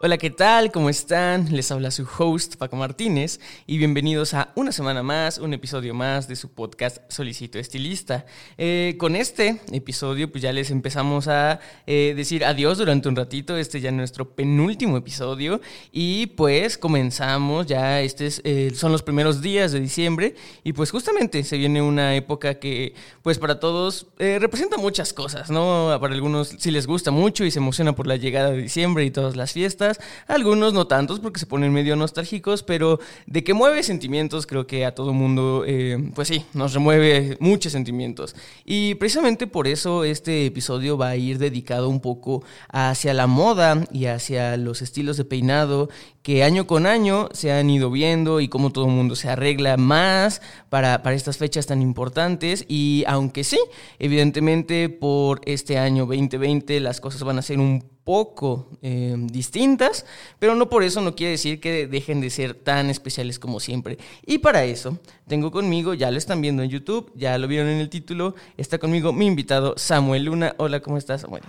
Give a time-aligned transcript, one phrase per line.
[0.00, 0.70] Hola, ¿qué tal?
[0.70, 1.50] ¿Cómo están?
[1.50, 6.28] Les habla su host Paco Martínez y bienvenidos a una semana más, un episodio más
[6.28, 8.24] de su podcast Solicito Estilista.
[8.58, 11.58] Eh, con este episodio pues ya les empezamos a
[11.88, 17.66] eh, decir adiós durante un ratito, este ya es nuestro penúltimo episodio y pues comenzamos
[17.66, 22.14] ya, este eh, son los primeros días de diciembre y pues justamente se viene una
[22.14, 25.98] época que pues para todos representa muchas cosas, ¿no?
[26.00, 29.10] Para algunos sí les gusta mucho y se emociona por la llegada de diciembre y
[29.10, 29.87] todas las fiestas
[30.26, 34.84] algunos no tantos porque se ponen medio nostálgicos, pero de que mueve sentimientos, creo que
[34.84, 38.34] a todo mundo, eh, pues sí, nos remueve muchos sentimientos.
[38.64, 43.84] Y precisamente por eso este episodio va a ir dedicado un poco hacia la moda
[43.92, 45.88] y hacia los estilos de peinado
[46.28, 49.78] que año con año se han ido viendo y cómo todo el mundo se arregla
[49.78, 52.66] más para, para estas fechas tan importantes.
[52.68, 53.58] Y aunque sí,
[53.98, 60.04] evidentemente por este año 2020 las cosas van a ser un poco eh, distintas,
[60.38, 63.96] pero no por eso no quiere decir que dejen de ser tan especiales como siempre.
[64.26, 67.78] Y para eso tengo conmigo, ya lo están viendo en YouTube, ya lo vieron en
[67.78, 70.54] el título, está conmigo mi invitado Samuel Luna.
[70.58, 71.44] Hola, ¿cómo estás Samuel?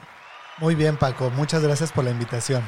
[0.58, 2.64] Muy bien Paco, muchas gracias por la invitación.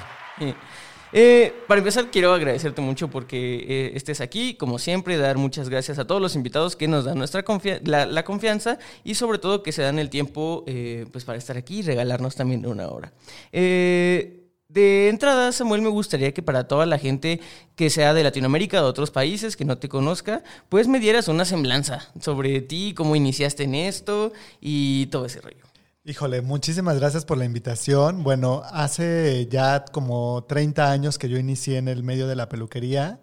[1.13, 5.99] Eh, para empezar, quiero agradecerte mucho porque eh, estés aquí, como siempre, dar muchas gracias
[5.99, 7.43] a todos los invitados que nos dan nuestra
[7.83, 11.79] la, confianza y sobre todo que se dan el tiempo eh, pues para estar aquí
[11.79, 13.11] y regalarnos también una hora.
[13.51, 17.41] de entrada, Samuel, me gustaría que para toda la gente
[17.75, 21.43] que sea de Latinoamérica, de otros países, que no te conozca, pues me dieras una
[21.43, 25.70] semblanza sobre ti, cómo iniciaste en esto y todo ese rollo.
[26.03, 28.23] Híjole, muchísimas gracias por la invitación.
[28.23, 33.21] Bueno, hace ya como 30 años que yo inicié en el medio de la peluquería.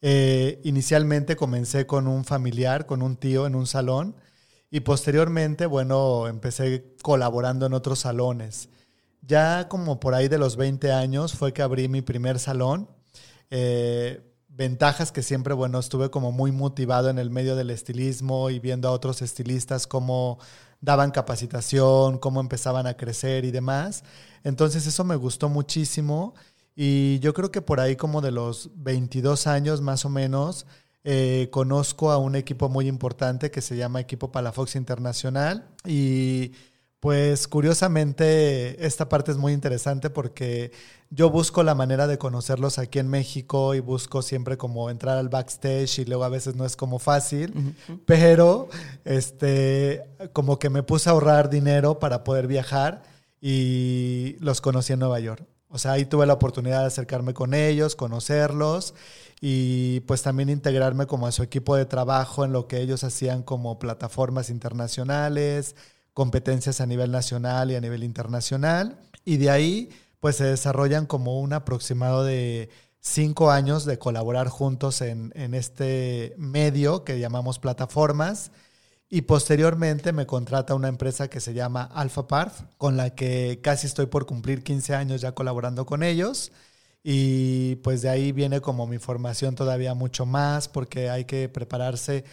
[0.00, 4.16] Eh, inicialmente comencé con un familiar, con un tío en un salón
[4.70, 8.70] y posteriormente, bueno, empecé colaborando en otros salones.
[9.20, 12.88] Ya como por ahí de los 20 años fue que abrí mi primer salón.
[13.50, 18.60] Eh, ventajas que siempre, bueno, estuve como muy motivado en el medio del estilismo y
[18.60, 20.38] viendo a otros estilistas como
[20.80, 24.04] daban capacitación, cómo empezaban a crecer y demás.
[24.42, 26.34] Entonces eso me gustó muchísimo
[26.76, 30.66] y yo creo que por ahí como de los 22 años más o menos,
[31.04, 36.52] eh, conozco a un equipo muy importante que se llama Equipo Palafox Internacional y
[37.04, 40.72] pues curiosamente esta parte es muy interesante porque
[41.10, 45.28] yo busco la manera de conocerlos aquí en México y busco siempre como entrar al
[45.28, 47.76] backstage y luego a veces no es como fácil,
[48.06, 48.70] pero
[49.04, 53.02] este como que me puse a ahorrar dinero para poder viajar
[53.38, 55.44] y los conocí en Nueva York.
[55.68, 58.94] O sea, ahí tuve la oportunidad de acercarme con ellos, conocerlos
[59.42, 63.42] y pues también integrarme como a su equipo de trabajo en lo que ellos hacían
[63.42, 65.76] como plataformas internacionales,
[66.14, 68.96] competencias a nivel nacional y a nivel internacional.
[69.24, 72.70] Y de ahí, pues se desarrollan como un aproximado de
[73.00, 78.52] cinco años de colaborar juntos en, este medio que llamamos plataformas.
[79.10, 83.86] Y posteriormente me contrata una empresa que se llama Alpha Parf, con la que casi
[83.86, 86.52] estoy por cumplir 15 años ya colaborando con ellos.
[87.02, 92.24] Y pues de ahí viene como mi formación todavía mucho más, porque hay que prepararse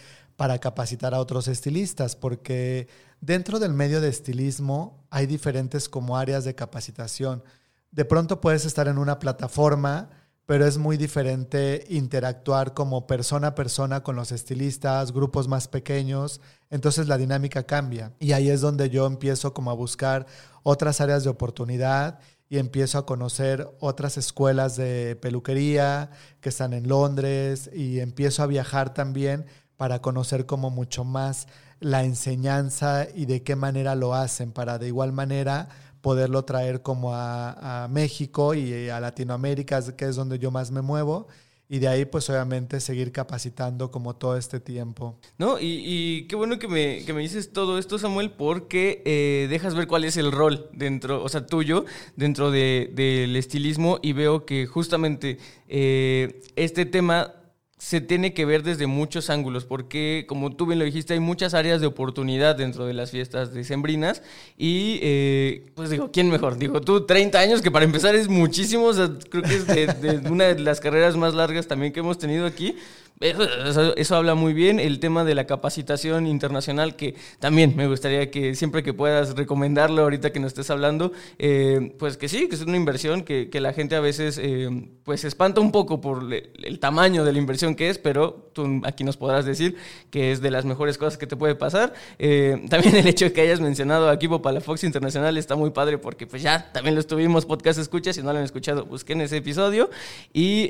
[0.42, 2.88] para capacitar a otros estilistas, porque
[3.20, 7.44] dentro del medio de estilismo hay diferentes como áreas de capacitación.
[7.92, 10.10] De pronto puedes estar en una plataforma,
[10.44, 16.40] pero es muy diferente interactuar como persona a persona con los estilistas, grupos más pequeños,
[16.70, 18.12] entonces la dinámica cambia.
[18.18, 20.26] Y ahí es donde yo empiezo como a buscar
[20.64, 22.18] otras áreas de oportunidad
[22.48, 26.10] y empiezo a conocer otras escuelas de peluquería
[26.40, 29.46] que están en Londres y empiezo a viajar también
[29.82, 31.48] para conocer como mucho más
[31.80, 35.70] la enseñanza y de qué manera lo hacen, para de igual manera
[36.02, 41.26] poderlo traer como a, México y a Latinoamérica, que es donde yo más me muevo,
[41.68, 45.18] y de ahí pues obviamente seguir capacitando como todo este tiempo.
[45.36, 49.74] No, y, qué bueno que me, que me, dices todo esto, Samuel, porque eh, dejas
[49.74, 54.64] ver cuál es el rol dentro, o sea, tuyo, dentro del estilismo, y veo que
[54.64, 57.41] justamente eh, este tema
[57.82, 61.52] se tiene que ver desde muchos ángulos, porque como tú bien lo dijiste, hay muchas
[61.52, 64.22] áreas de oportunidad dentro de las fiestas decembrinas
[64.56, 66.58] y eh, pues digo, ¿quién mejor?
[66.58, 68.92] Digo, tú 30 años, que para empezar es muchísimo,
[69.28, 72.76] creo que es de, una de las carreras más largas también que hemos tenido aquí,
[73.22, 74.80] eso, habla muy bien.
[74.80, 80.02] El tema de la capacitación internacional, que también me gustaría que siempre que puedas recomendarlo
[80.02, 83.72] ahorita que nos estés hablando, eh, pues que sí, que es una inversión que, la
[83.72, 84.68] gente a veces eh,
[85.04, 89.04] pues espanta un poco por el tamaño de la inversión que es, pero tú aquí
[89.04, 89.76] nos podrás decir
[90.10, 91.92] que es de las mejores cosas que te puede pasar.
[92.18, 95.96] Eh, también el hecho de que hayas mencionado a Equipo Fox Internacional está muy padre
[95.98, 99.36] porque pues ya también lo estuvimos podcast escucha, si no lo han escuchado, busquen ese
[99.36, 99.90] episodio.
[100.32, 100.68] Y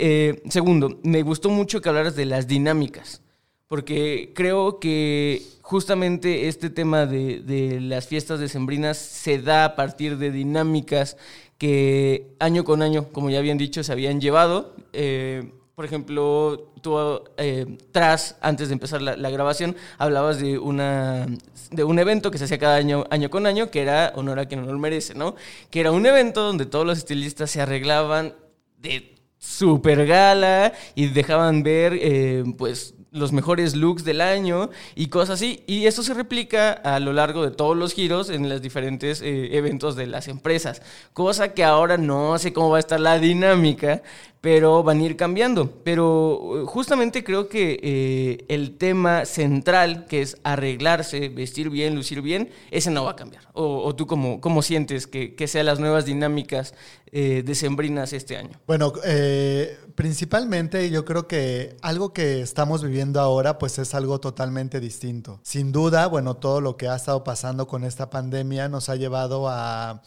[0.51, 3.23] segundo, me gustó mucho que hablaras de las dinámicas.
[3.67, 10.31] Porque creo que justamente este tema de, las fiestas decembrinas se da a partir de
[10.31, 11.17] dinámicas
[11.57, 14.75] que año con año, como ya habían dicho, se habían llevado.
[14.93, 21.27] Eh, por ejemplo, tú eh, tras, antes de empezar la, grabación, hablabas de, una,
[21.71, 24.47] de un evento que se hacía cada año, año con año, que era Honor a
[24.47, 25.35] quien honor merece, ¿no?
[25.71, 28.35] Que era un evento donde todos los estilistas se arreglaban
[28.77, 35.35] de super gala y dejaban ver eh, pues los mejores looks del año y cosas
[35.35, 35.63] así.
[35.67, 39.57] Y esto se replica a lo largo de todos los giros en los diferentes eh,
[39.57, 40.81] eventos de las empresas.
[41.13, 44.03] Cosa que ahora no sé cómo va a estar la dinámica,
[44.43, 45.71] pero van a ir cambiando.
[45.85, 52.21] Pero eh, justamente creo que eh, el tema central, que es arreglarse, vestir bien, lucir
[52.21, 53.45] bien, ese no va a cambiar.
[53.55, 56.75] ¿O, tú cómo, cómo, sientes que, que, sean las nuevas dinámicas
[57.13, 58.59] eh, decembrinas este año?
[58.67, 64.81] Bueno, eh, principalmente yo creo que algo que estamos viviendo ahora pues es algo totalmente
[64.81, 65.39] distinto.
[65.43, 69.49] Sin duda, bueno, todo lo que ha estado pasando con esta pandemia nos ha llevado
[69.49, 70.03] a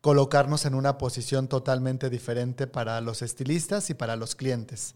[0.00, 4.94] colocarnos en una posición totalmente diferente para los estilistas y para los clientes.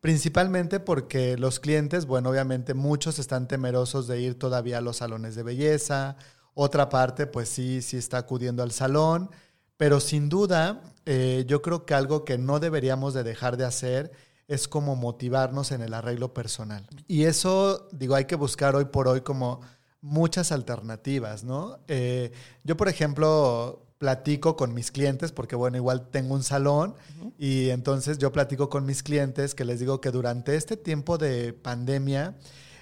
[0.00, 5.34] Principalmente porque los clientes, bueno, obviamente muchos están temerosos de ir todavía a los salones
[5.34, 6.16] de belleza,
[6.54, 9.30] otra parte pues sí, sí está acudiendo al salón,
[9.76, 14.10] pero sin duda eh, yo creo que algo que no deberíamos de dejar de hacer
[14.48, 16.84] es como motivarnos en el arreglo personal.
[17.06, 19.60] Y eso, digo, hay que buscar hoy por hoy como
[20.00, 21.78] muchas alternativas, ¿no?
[21.86, 22.32] Eh,
[22.64, 26.94] yo, por ejemplo, platico con mis clientes, porque bueno, igual tengo un salón
[27.38, 31.52] y entonces yo platico con mis clientes que les digo que durante este tiempo de
[31.52, 32.34] pandemia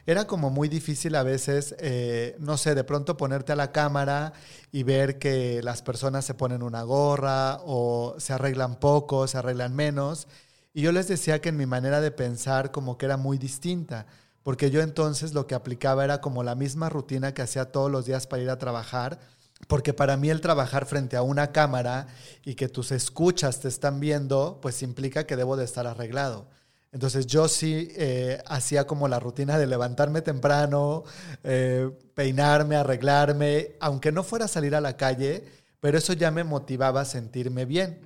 [0.07, 4.33] era como muy difícil a veces, eh, no sé, de pronto ponerte a la cámara
[4.71, 9.75] y ver que las personas se ponen una gorra o se arreglan poco, se arreglan
[9.75, 10.29] menos.
[10.73, 14.07] Y yo les decía que en mi manera de pensar como que era muy distinta,
[14.45, 18.07] porque yo entonces lo que aplicaba era como la misma rutina que hacía todos los
[18.07, 19.19] días para ir a trabajar,
[19.67, 22.07] porque para mí el trabajar frente a una cámara
[22.45, 26.47] y que tus escuchas te están viendo, pues implica que debo de estar arreglado.
[26.91, 31.05] Entonces yo sí eh, hacía como la rutina de levantarme temprano,
[31.45, 35.45] eh, peinarme, arreglarme, aunque no fuera a salir a la calle,
[35.81, 38.01] pero eso ya me motivaba a sentirme bien.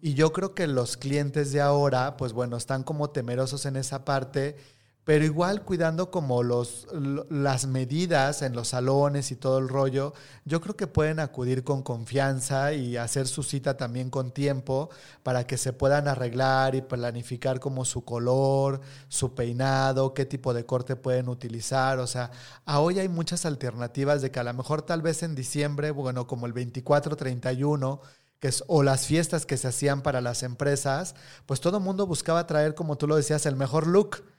[0.00, 4.04] Y yo creo que los clientes de ahora, pues bueno, están como temerosos en esa
[4.04, 4.56] parte
[5.04, 6.86] pero igual cuidando como los,
[7.28, 10.14] las medidas en los salones y todo el rollo,
[10.46, 14.88] yo creo que pueden acudir con confianza y hacer su cita también con tiempo
[15.22, 20.64] para que se puedan arreglar y planificar como su color, su peinado, qué tipo de
[20.64, 21.98] corte pueden utilizar.
[21.98, 22.30] O sea,
[22.64, 26.46] hoy hay muchas alternativas de que a lo mejor tal vez en diciembre, bueno, como
[26.46, 28.00] el 24, 31,
[28.40, 32.06] que es, o las fiestas que se hacían para las empresas, pues todo el mundo
[32.06, 34.33] buscaba traer, como tú lo decías, el mejor look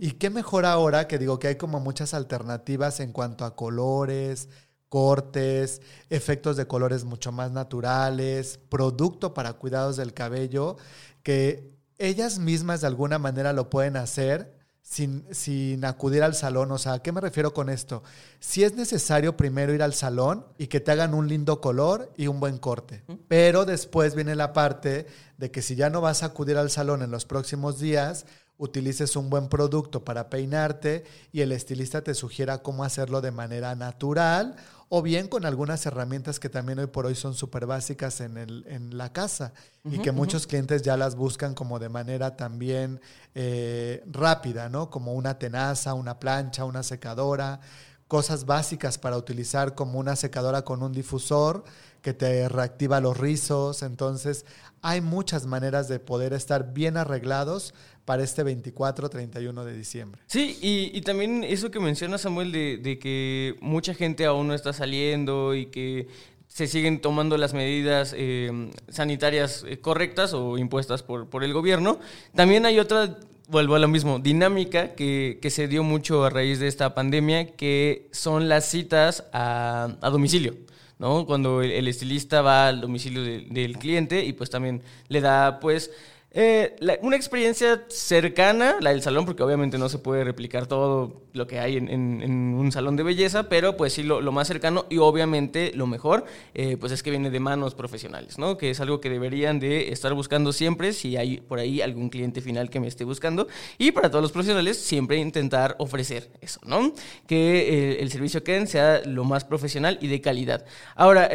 [0.00, 4.48] y qué mejor ahora que digo que hay como muchas alternativas en cuanto a colores,
[4.88, 10.76] cortes, efectos de colores mucho más naturales, producto para cuidados del cabello,
[11.22, 16.72] que ellas mismas de alguna manera lo pueden hacer sin, sin, acudir al salón.
[16.72, 18.02] O sea, ¿a qué me refiero con esto?
[18.40, 22.26] Si es necesario primero ir al salón y que te hagan un lindo color y
[22.26, 23.04] un buen corte.
[23.28, 25.06] Pero después viene la parte
[25.38, 28.26] de que si ya no vas a acudir al salón en los próximos días,
[28.60, 33.74] utilices un buen producto para peinarte y el estilista te sugiera cómo hacerlo de manera
[33.74, 34.54] natural
[34.90, 38.66] o bien con algunas herramientas que también hoy por hoy son súper básicas en, el,
[38.68, 43.00] en la casa y que muchos clientes ya las buscan como de manera también
[43.34, 44.90] eh, rápida, ¿no?
[44.90, 47.60] Como una tenaza, una plancha, una secadora,
[48.08, 51.64] cosas básicas para utilizar como una secadora con un difusor
[52.02, 53.82] que te reactiva los rizos.
[53.82, 54.44] Entonces,
[54.82, 57.74] hay muchas maneras de poder estar bien arreglados
[58.10, 60.20] para este 24-31 de diciembre.
[60.26, 65.54] Sí, y, también eso que menciona Samuel de, que mucha gente aún no está saliendo
[65.54, 66.08] y que
[66.48, 72.00] se siguen tomando las medidas eh, sanitarias eh, correctas o impuestas por, por el gobierno.
[72.34, 76.58] También hay otra vuelvo a lo mismo, dinámica que, que, se dio mucho a raíz
[76.58, 80.56] de esta pandemia, que son las citas a, a domicilio.
[80.98, 81.26] ¿no?
[81.26, 85.92] Cuando el, estilista va al domicilio del cliente y pues también le da pues
[86.32, 91.48] eh, una experiencia cercana, la del salón, porque obviamente no se puede replicar todo lo
[91.48, 95.72] que hay en, un salón de belleza, pero pues sí lo, más cercano y obviamente
[95.74, 98.56] lo mejor, eh, pues es que viene de manos profesionales, ¿no?
[98.56, 102.40] Que es algo que deberían de estar buscando siempre si hay por ahí algún cliente
[102.40, 103.48] final que me esté buscando.
[103.76, 106.92] Y para todos los profesionales, siempre intentar ofrecer eso, ¿no?
[107.26, 110.64] Que eh, el servicio que den sea lo más profesional y de calidad.
[110.94, 111.28] Ahora,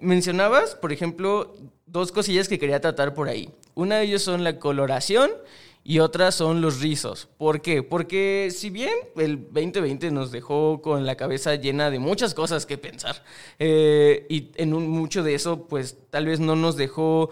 [0.00, 1.54] mencionabas, por ejemplo,
[1.90, 3.50] dos cosillas que quería tratar por ahí.
[3.74, 5.30] Una de ellas son la coloración
[5.82, 7.28] y otras son los rizos.
[7.38, 7.82] ¿Por qué?
[7.82, 12.78] Porque si bien el 2020 nos dejó con la cabeza llena de muchas cosas que
[12.78, 13.24] pensar,
[13.58, 17.30] eh, y en un, mucho de eso, pues tal vez no nos dejó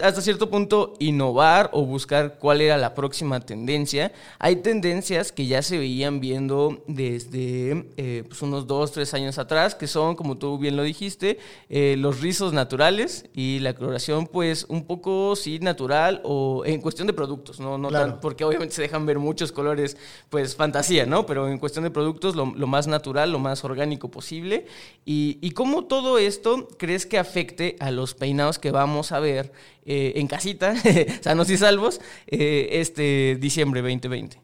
[0.00, 4.12] hasta cierto punto innovar o buscar cuál era la próxima tendencia.
[4.38, 9.74] Hay tendencias que ya se veían viendo desde eh, pues unos dos, tres años atrás,
[9.74, 11.38] que son, como tú bien lo dijiste,
[11.68, 17.06] eh, los rizos naturales y la coloración, pues un poco, sí, natural o en cuestión
[17.06, 19.96] de productos, no, no porque obviamente se dejan ver muchos colores,
[20.30, 21.26] pues fantasía, ¿no?
[21.26, 24.66] Pero en cuestión de productos, lo, más natural, lo más orgánico posible.
[25.04, 29.52] Y, y cómo todo esto crees que afecte a los peinados que vamos a ver
[29.84, 30.74] eh, en casita,
[31.20, 34.40] sanos y salvos, eh, este diciembre 2020?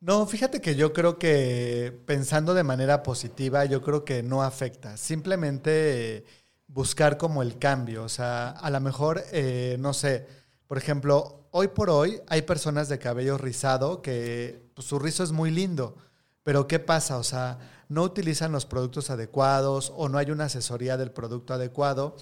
[0.00, 4.96] No, fíjate que yo creo que pensando de manera positiva, yo creo que no afecta.
[4.96, 6.24] Simplemente
[6.68, 8.04] buscar como el cambio.
[8.04, 10.26] O sea, a lo mejor, eh, no sé,
[10.66, 15.32] por ejemplo, hoy por hoy hay personas de cabello rizado que pues, su rizo es
[15.32, 15.96] muy lindo.
[16.42, 17.18] Pero ¿qué pasa?
[17.18, 22.16] O sea, no utilizan los productos adecuados o no hay una asesoría del producto adecuado.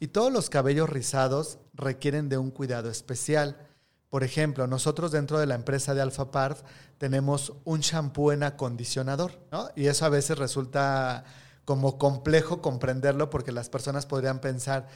[0.00, 3.68] Y todos los cabellos rizados requieren de un cuidado especial.
[4.08, 6.62] Por ejemplo, nosotros dentro de la empresa de Alpha Parf
[6.96, 9.68] tenemos un shampoo en acondicionador, ¿no?
[9.76, 11.24] Y eso a veces resulta
[11.66, 14.88] como complejo comprenderlo porque las personas podrían pensar,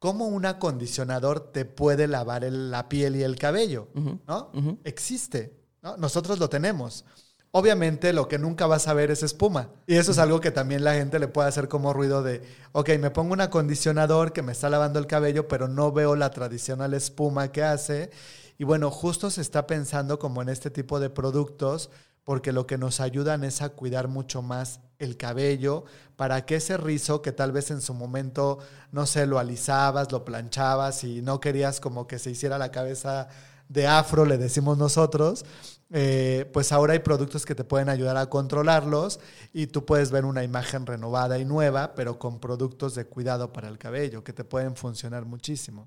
[0.00, 3.88] ¿cómo un acondicionador te puede lavar la piel y el cabello?
[4.26, 4.50] ¿No?
[4.82, 5.96] Existe, ¿no?
[5.96, 7.04] Nosotros lo tenemos.
[7.50, 9.70] Obviamente lo que nunca vas a ver es espuma.
[9.86, 12.90] Y eso es algo que también la gente le puede hacer como ruido de, ok,
[12.98, 16.92] me pongo un acondicionador que me está lavando el cabello, pero no veo la tradicional
[16.94, 18.10] espuma que hace.
[18.58, 21.90] Y bueno, justo se está pensando como en este tipo de productos
[22.28, 25.84] porque lo que nos ayudan es a cuidar mucho más el cabello
[26.16, 28.58] para que ese rizo que tal vez en su momento,
[28.92, 33.28] no sé, lo alisabas, lo planchabas y no querías como que se hiciera la cabeza
[33.70, 35.46] de afro, le decimos nosotros,
[35.90, 39.20] eh, pues ahora hay productos que te pueden ayudar a controlarlos
[39.54, 43.68] y tú puedes ver una imagen renovada y nueva, pero con productos de cuidado para
[43.68, 45.84] el cabello que te pueden funcionar muchísimo.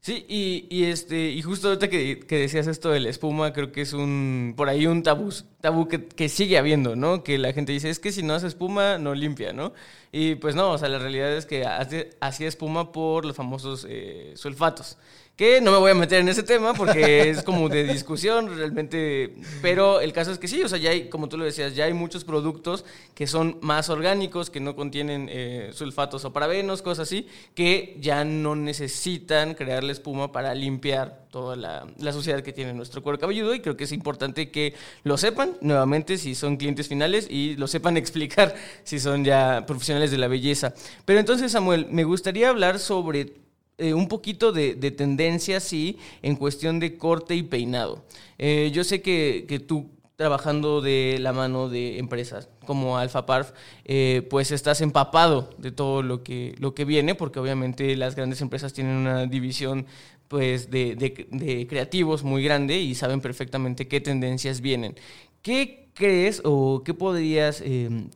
[0.00, 3.92] Sí, y, este, y justo ahorita que, decías esto de la espuma, creo que es
[3.92, 5.30] un, por ahí un tabú,
[5.60, 7.24] tabú que, sigue habiendo, ¿no?
[7.24, 9.72] Que la gente dice, es que si no hace espuma, no limpia, ¿no?
[10.12, 14.32] Y pues no, o sea, la realidad es que hacía espuma por los famosos eh,
[14.36, 14.98] sulfatos
[15.38, 19.36] que no me voy a meter en ese tema porque es como de discusión realmente,
[19.62, 21.84] pero el caso es que sí, o sea, ya hay, como tú lo decías, ya
[21.84, 27.06] hay muchos productos que son más orgánicos, que no contienen eh, sulfatos o parabenos, cosas
[27.06, 32.72] así, que ya no necesitan crearle espuma para limpiar toda la, la suciedad que tiene
[32.72, 36.88] nuestro cuero cabelludo y creo que es importante que lo sepan nuevamente si son clientes
[36.88, 40.74] finales y lo sepan explicar si son ya profesionales de la belleza.
[41.04, 43.46] Pero entonces, Samuel, me gustaría hablar sobre
[43.80, 48.04] eh, un poquito de, tendencia, sí, en cuestión de corte y peinado.
[48.36, 53.52] Eh, yo sé que, que, tú trabajando de la mano de empresas como Alpha Parf,
[53.84, 58.40] eh, pues estás empapado de todo lo que, lo que viene, porque obviamente las grandes
[58.40, 59.86] empresas tienen una división
[60.26, 64.96] pues de, de creativos muy grande y saben perfectamente qué tendencias vienen.
[65.40, 67.62] ¿Qué crees o qué podrías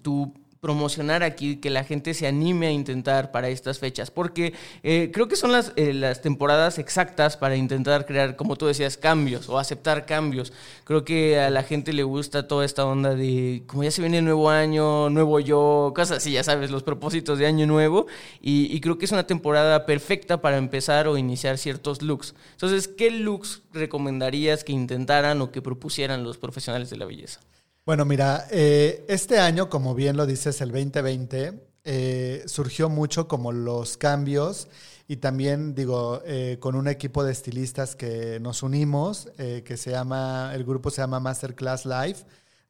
[0.02, 4.54] tú promocionar aquí, que la gente se anime a intentar para estas fechas, porque
[4.84, 8.96] eh, creo que son las, eh, las temporadas exactas para intentar crear, como tú decías,
[8.96, 10.52] cambios o aceptar cambios.
[10.84, 14.22] Creo que a la gente le gusta toda esta onda de, como ya se viene
[14.22, 18.06] nuevo año, nuevo yo, cosas así, ya sabes, los propósitos de año nuevo,
[18.40, 22.36] y, y creo que es una temporada perfecta para empezar o iniciar ciertos looks.
[22.52, 27.40] Entonces, ¿qué looks recomendarías que intentaran o que propusieran los profesionales de la belleza?
[27.84, 33.50] Bueno, mira, eh, este año, como bien lo dices, el 2020, eh, surgió mucho como
[33.50, 34.68] los cambios
[35.08, 40.52] y también, digo, eh, con un equipo de estilistas que nos unimos, que se llama,
[40.54, 42.18] el grupo se llama Masterclass Live,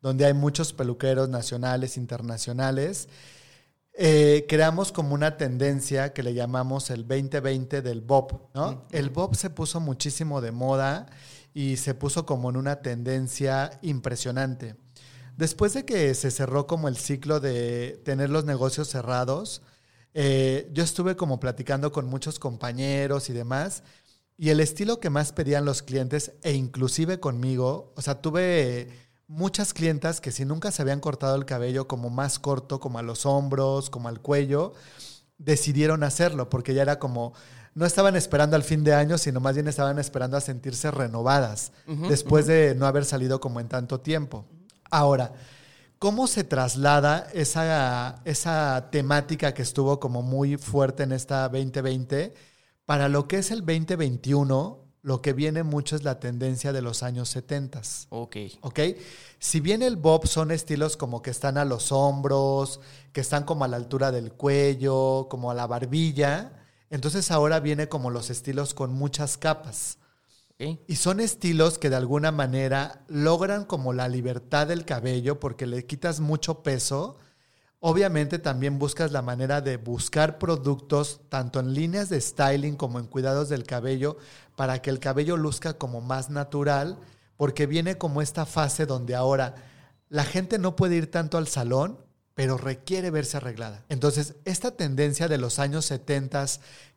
[0.00, 3.09] donde hay muchos peluqueros nacionales, internacionales.
[4.49, 8.87] creamos como una tendencia que le llamamos el 2020 del Bob, ¿no?
[8.90, 11.07] El Bob se puso muchísimo de moda
[11.52, 14.81] y se puso como en una tendencia impresionante.
[15.36, 19.62] Después de que se cerró como el ciclo de tener los negocios cerrados,
[20.14, 23.82] eh, yo estuve como platicando con muchos compañeros y demás,
[24.36, 28.88] y el estilo que más pedían los clientes, e inclusive conmigo, o sea, tuve
[29.26, 33.02] muchas clientas que si nunca se habían cortado el cabello como más corto, como a
[33.02, 34.74] los hombros, como al cuello,
[35.38, 37.32] decidieron hacerlo, porque ya era como,
[37.74, 41.72] no estaban esperando al fin de año, sino más bien estaban esperando a sentirse renovadas
[42.08, 44.46] después de no haber salido como en tanto tiempo.
[44.92, 45.32] Ahora,
[45.99, 52.34] ¿cómo se traslada esa, esa temática que estuvo como muy fuerte en esta 2020
[52.84, 54.84] para lo que es el 2021?
[55.00, 57.80] Lo que viene mucho es la tendencia de los años 70.
[58.11, 58.37] Ok.
[58.61, 58.80] Ok.
[59.38, 62.78] Si bien el bob son estilos como que están a los hombros,
[63.14, 66.52] que están como a la altura del cuello, como a la barbilla,
[66.90, 69.96] entonces ahora viene como los estilos con muchas capas.
[70.59, 75.87] Y son estilos que de alguna manera logran como la libertad del cabello porque le
[75.87, 77.16] quitas mucho peso.
[77.80, 83.06] Obviamente también buscas la manera de buscar productos tanto en líneas de styling como en
[83.06, 84.18] cuidados del cabello
[84.54, 87.00] para que el cabello luzca como más natural
[87.37, 89.56] porque viene como esta fase donde ahora
[90.09, 91.99] la gente no puede ir tanto al salón
[92.34, 93.84] pero requiere verse arreglada.
[93.88, 96.46] Entonces, esta tendencia de los años 70,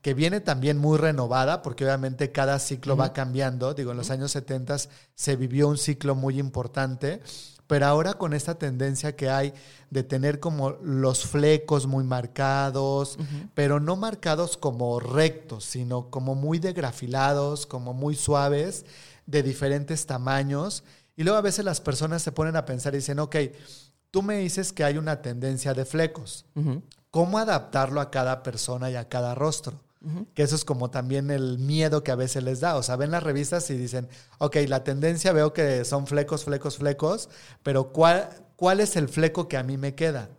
[0.01, 4.31] que viene también muy renovada, porque obviamente cada ciclo va cambiando, digo, en los años
[4.31, 4.77] 70
[5.13, 7.21] se vivió un ciclo muy importante,
[7.67, 9.53] pero ahora con esta tendencia que hay
[9.89, 13.17] de tener como los flecos muy marcados,
[13.53, 18.85] pero no marcados como rectos, sino como muy degrafilados, como muy suaves,
[19.25, 20.83] de diferentes tamaños.
[21.17, 23.35] Y luego a veces las personas se ponen a pensar y dicen, ok,
[24.15, 26.45] Tú me dices que hay una tendencia de flecos.
[27.11, 29.81] ¿Cómo adaptarlo a cada persona y a cada rostro?
[30.33, 32.77] Que eso es como también el miedo que a veces les da.
[32.77, 34.07] O sea, ven las revistas y dicen,
[34.37, 37.27] ok, la tendencia veo que son flecos, flecos, flecos,
[37.61, 40.29] pero ¿cuál, cuál es el fleco que a mí me queda?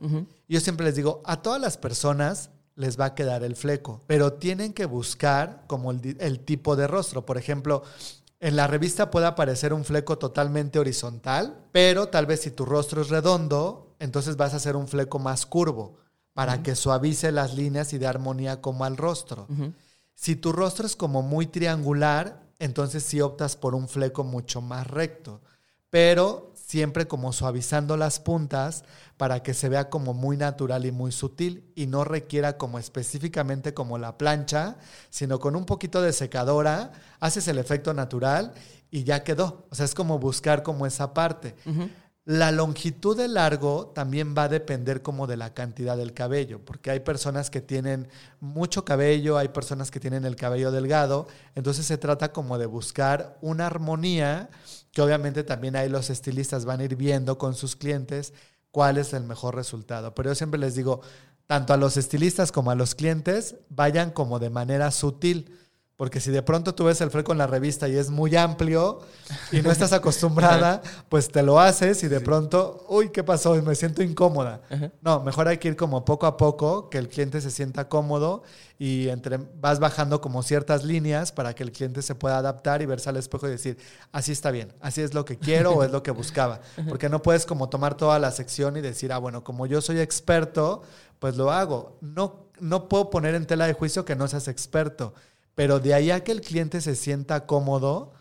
[0.49, 4.33] Yo siempre les digo, a todas las personas les va a quedar el fleco, pero
[4.33, 7.27] tienen que buscar como el, el tipo de rostro.
[7.27, 7.83] Por ejemplo,
[8.41, 13.03] en la revista puede aparecer un fleco totalmente horizontal, pero tal vez si tu rostro
[13.03, 15.97] es redondo, entonces vas a hacer un fleco más curvo
[16.35, 19.49] para que suavice las líneas y dé armonía como al rostro.
[20.15, 24.87] Si tu rostro es como muy triangular, entonces sí optas por un fleco mucho más
[24.87, 25.41] recto,
[25.89, 28.83] pero siempre como suavizando las puntas
[29.17, 33.73] para que se vea como muy natural y muy sutil y no requiera como específicamente
[33.73, 34.77] como la plancha,
[35.09, 38.53] sino con un poquito de secadora, haces el efecto natural
[38.91, 39.69] y ya quedó.
[39.71, 41.55] O sea, es como buscar como esa parte.
[42.27, 46.91] La longitud del largo también va a depender como de la cantidad del cabello, porque
[46.91, 48.09] hay personas que tienen
[48.41, 53.39] mucho cabello, hay personas que tienen el cabello delgado, entonces se trata como de buscar
[53.43, 54.51] una armonía
[54.91, 58.33] que obviamente también ahí los estilistas van a ir viendo con sus clientes
[58.73, 60.13] cuál es el mejor resultado.
[60.13, 61.03] Pero yo siempre les digo,
[61.47, 65.57] tanto a los estilistas como a los clientes, vayan como de manera sutil
[65.97, 69.01] porque si de pronto tú ves el fleco en la revista y es muy amplio
[69.51, 73.55] y no estás acostumbrada, pues te lo haces y de pronto, uy, ¿qué pasó?
[73.63, 74.61] Me siento incómoda.
[75.01, 78.43] No, mejor hay que ir como poco a poco, que el cliente se sienta cómodo
[78.79, 82.87] y entre, vas bajando como ciertas líneas para que el cliente se pueda adaptar y
[82.87, 83.79] verse al espejo y decir,
[84.13, 86.61] así está bien, así es lo que quiero o es lo que buscaba.
[86.91, 90.01] Porque no puedes como tomar toda la sección y decir, ah, bueno, como yo soy
[90.01, 90.83] experto,
[91.19, 91.97] pues lo hago.
[92.03, 95.15] No, no puedo poner en tela de juicio que no seas experto
[95.57, 98.13] pero de ahí a que el cliente se sienta cómodo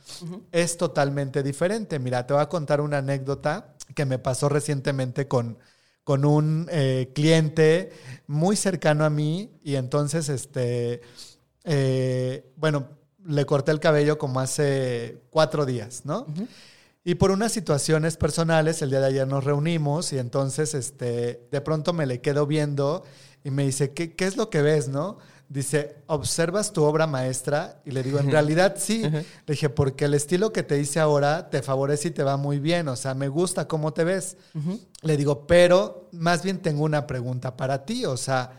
[0.54, 2.00] es totalmente diferente.
[2.00, 5.58] Mira, te voy a contar una anécdota que me pasó recientemente con,
[6.06, 7.92] con un eh, cliente
[8.26, 11.02] muy cercano a mí y entonces, este,
[11.66, 12.88] eh, bueno,
[13.26, 16.28] le corté el cabello como hace cuatro días, ¿no?
[17.04, 21.62] Y por unas situaciones personales, el día de ayer nos reunimos y entonces, este, de
[21.62, 23.04] pronto me le quedo viendo
[23.44, 25.18] y me dice, ¿qué, qué es lo que ves, no?
[25.50, 27.82] Dice, ¿observas tu obra maestra?
[27.86, 29.02] Y le digo, en realidad sí.
[29.02, 32.60] Le dije, porque el estilo que te hice ahora te favorece y te va muy
[32.60, 32.88] bien.
[32.88, 34.38] O sea, me gusta cómo te ves.
[35.02, 38.06] Le digo, pero más bien tengo una pregunta para ti.
[38.06, 38.52] O sea,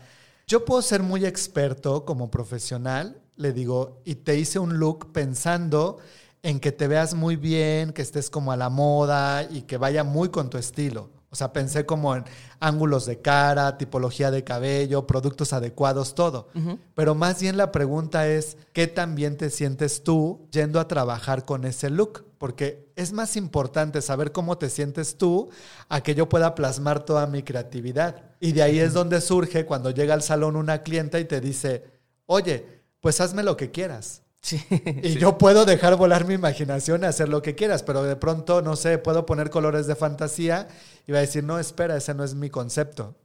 [0.47, 5.97] yo puedo ser muy experto como profesional, le digo, y te hice un look pensando
[6.41, 10.03] en que te veas muy bien, que estés como a la moda y que vaya
[10.03, 11.09] muy con tu estilo.
[11.29, 12.23] O sea, pensé como en
[12.59, 16.47] ángulos de cara, tipología de cabello, productos adecuados, todo.
[16.95, 21.43] Pero más bien la pregunta es, ¿qué tan bien te sientes tú yendo a trabajar
[21.43, 22.25] con ese look?
[22.37, 25.49] Porque es más importante saber cómo te sientes tú
[25.89, 28.23] a que yo pueda plasmar toda mi creatividad.
[28.39, 31.83] Y de ahí es donde surge cuando llega al salón una clienta y te dice,
[32.25, 34.21] oye, pues hazme lo que quieras.
[34.47, 34.63] Sí.
[35.03, 35.19] Y sí.
[35.19, 38.77] yo puedo dejar volar mi imaginación y hacer lo que quieras, pero de pronto, no
[38.77, 40.69] sé, puedo poner colores de fantasía
[41.05, 43.15] y va a decir, no, espera, ese no es mi concepto,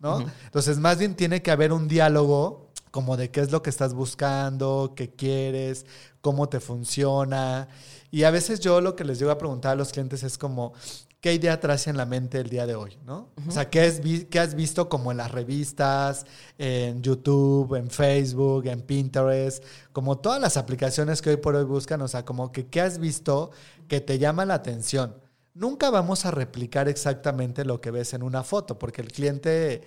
[0.00, 0.24] ¿no?
[0.44, 3.94] Entonces, más bien tiene que haber un diálogo como de qué es lo que estás
[3.94, 5.86] buscando, qué quieres,
[6.20, 7.66] cómo te funciona.
[8.12, 10.72] Y a veces yo lo que les llego a preguntar a los clientes es como,
[11.20, 12.98] ¿qué idea traes en la mente el día de hoy?
[13.04, 13.28] ¿no?
[13.46, 16.26] O sea, ¿qué, es qué has visto como en las revistas,
[16.58, 19.62] en YouTube, en Facebook, en Pinterest?
[19.92, 22.98] Como todas las aplicaciones que hoy por hoy buscan, o sea, como que ¿qué has
[22.98, 23.50] visto
[23.88, 25.14] que te llama la atención?
[25.52, 29.82] Nunca vamos a replicar exactamente lo que ves en una foto, porque el cliente,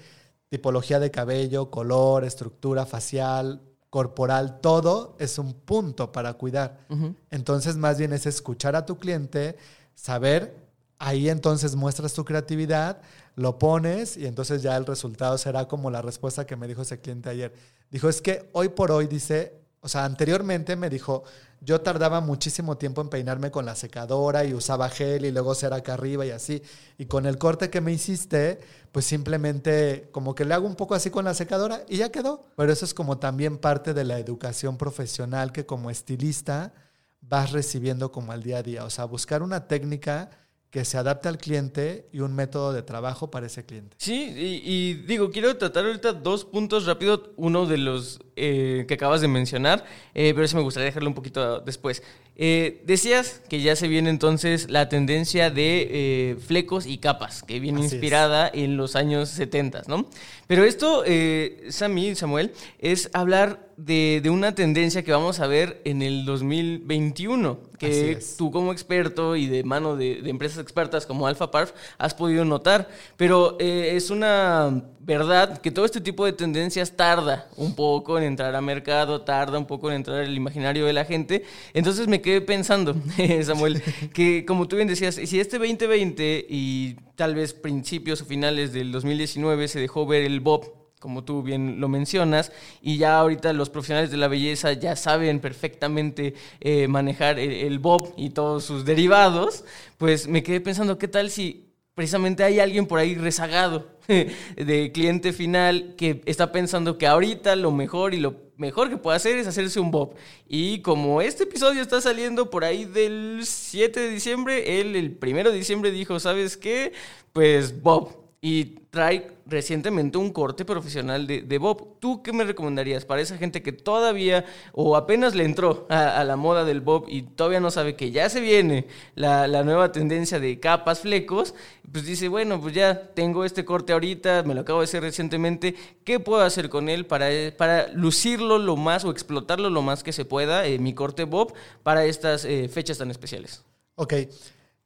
[0.49, 6.85] tipología de cabello, color, estructura facial, corporal, todo es un punto para cuidar.
[7.29, 9.55] Entonces, más bien es escuchar a tu cliente,
[9.95, 10.62] saber,
[11.03, 13.01] ahí entonces muestras tu creatividad,
[13.35, 17.01] lo pones y entonces ya el resultado será como la respuesta que me dijo ese
[17.01, 17.53] cliente ayer.
[17.91, 21.25] Dijo, es que hoy por hoy dice, o sea, anteriormente me dijo,
[21.59, 25.77] yo tardaba muchísimo tiempo en peinarme con la secadora y usaba gel y luego cera
[25.77, 26.63] acá arriba y así.
[26.97, 28.61] Y con el corte que me hiciste,
[28.93, 32.45] pues simplemente como que le hago un poco así con la secadora y ya quedó.
[32.55, 36.71] Pero eso es como también parte de la educación profesional que como estilista
[37.19, 38.85] vas recibiendo como al día a día.
[38.85, 40.29] O sea, buscar una técnica
[40.73, 43.95] que se adapte al cliente y un método de trabajo para ese cliente.
[43.99, 47.31] Sí, y, digo, quiero tratar ahorita dos puntos rápido.
[47.38, 51.13] Uno de los eh, que acabas de mencionar, eh, pero sí me gustaría dejarlo un
[51.13, 52.01] poquito después.
[52.35, 57.59] Eh, decías que ya se viene entonces la tendencia de eh, flecos y capas, que
[57.59, 57.93] viene Así es.
[57.93, 60.07] inspirada en los años 70, ¿no?
[60.47, 65.81] Pero esto, eh, Sammy, Samuel, es hablar de, de una tendencia que vamos a ver
[65.85, 71.05] en el 2021, Así que tú como experto y de mano de, de empresas expertas
[71.05, 72.87] como Alpha Parf has podido notar.
[73.17, 78.23] Pero eh, es una verdad que todo este tipo de tendencias tarda un poco en
[78.23, 81.43] entrar a mercado, tarda un poco en entrar al imaginario de la gente.
[81.73, 82.95] Entonces me quedé pensando,
[83.43, 88.73] Samuel, que como tú bien decías, si este 2020 y tal vez principios o finales
[88.73, 93.51] del 2019 se dejó ver el Bob como tú bien lo mencionas, y ya ahorita
[93.51, 98.63] los profesionales de la belleza ya saben perfectamente eh, manejar el, el bob y todos
[98.63, 99.65] sus derivados,
[99.97, 103.88] pues me quedé pensando, ¿qué tal si precisamente hay alguien por ahí rezagado
[104.56, 109.17] de cliente final que está pensando que ahorita lo mejor y lo mejor que puede
[109.17, 110.15] hacer es hacerse un bob?
[110.47, 115.51] Y como este episodio está saliendo por ahí del 7 de diciembre, él el 1
[115.51, 116.93] de diciembre dijo, ¿sabes qué?
[117.34, 118.22] Pues bob.
[118.45, 121.97] Y trae recientemente un corte profesional de, Bob.
[122.01, 126.36] ¿Tú qué me recomendarías para esa gente que todavía o apenas le entró a, la
[126.36, 130.41] moda del Bob y todavía no sabe que ya se viene la, la nueva tendencia
[130.41, 131.56] de capas, flecos?
[131.89, 135.75] Pues dice, bueno, pues ya tengo este corte ahorita, me lo acabo de hacer recientemente.
[136.03, 140.12] ¿Qué puedo hacer con él para, para lucirlo lo más o explotarlo lo más que
[140.12, 143.63] se pueda, eh, mi corte Bob, para estas eh, fechas tan especiales?
[143.95, 144.15] Ok.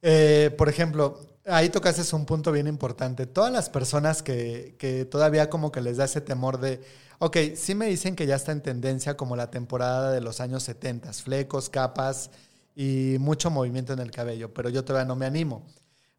[0.02, 3.26] Eh, por ejemplo, ahí tocaste un punto bien importante.
[3.26, 6.80] Todas las personas que, que todavía como que les da ese temor de,
[7.18, 10.62] ok, sí me dicen que ya está en tendencia como la temporada de los años
[10.62, 12.30] 70, flecos, capas
[12.76, 15.66] y mucho movimiento en el cabello, pero yo todavía no me animo.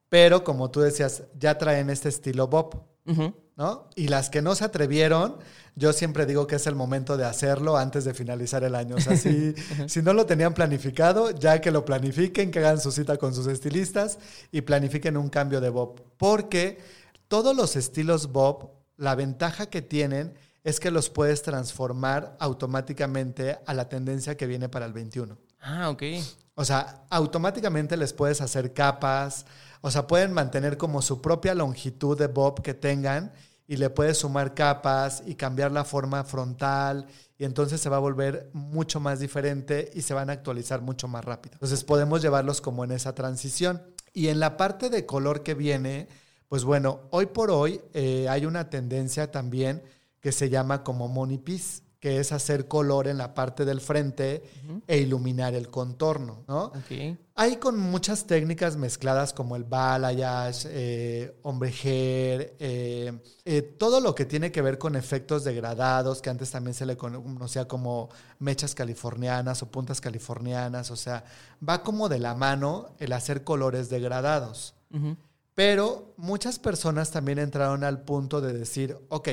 [0.10, 2.84] Pero como tú decías, ya traen este estilo Bob.
[3.06, 3.34] Ujú.
[3.60, 3.90] ¿No?
[3.94, 5.36] Y las que no se atrevieron,
[5.76, 8.96] yo siempre digo que es el momento de hacerlo antes de finalizar el año.
[8.96, 9.54] O sea, si,
[9.88, 13.48] si no lo tenían planificado, ya que lo planifiquen, que hagan su cita con sus
[13.48, 14.18] estilistas
[14.54, 16.02] y planifiquen un cambio de Bob.
[16.18, 16.80] Porque
[17.28, 23.74] todos los estilos Bob, la ventaja que tienen es que los puedes transformar automáticamente a
[23.74, 25.38] la tendencia que viene para el 21.
[25.60, 26.04] Ah, ok.
[26.56, 29.46] O sea, automáticamente les puedes hacer capas,
[29.82, 33.34] o sea, pueden mantener como su propia longitud de bob que tengan
[33.70, 37.06] y le puedes sumar capas y cambiar la forma frontal
[37.38, 41.08] y entonces se va a volver mucho más diferente y se van a actualizar mucho
[41.08, 41.54] más rápido.
[41.54, 43.84] Entonces podemos llevarlos como en esa transición.
[44.12, 46.08] Y en la parte de color que viene,
[46.48, 49.84] pues bueno, hoy por hoy eh, hay una tendencia también
[50.20, 54.44] que se llama como money piece, que es hacer color en la parte del frente
[54.88, 56.72] e iluminar el contorno, ¿no?
[57.36, 64.16] Hay con muchas técnicas mezcladas como el balayage, eh, hombre hair, eh, eh, todo lo
[64.16, 68.10] que tiene que ver con efectos degradados, que antes también se le conocía como
[68.40, 71.26] mechas californianas o puntas californianas, o sea,
[71.68, 74.74] va como de la mano el hacer colores degradados.
[75.54, 79.30] Pero muchas personas también entraron al punto de decir, ok,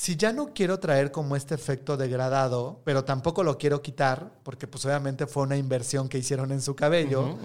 [0.00, 4.68] si ya no quiero traer como este efecto degradado, pero tampoco lo quiero quitar, porque
[4.68, 7.36] pues obviamente fue una inversión que hicieron en su cabello.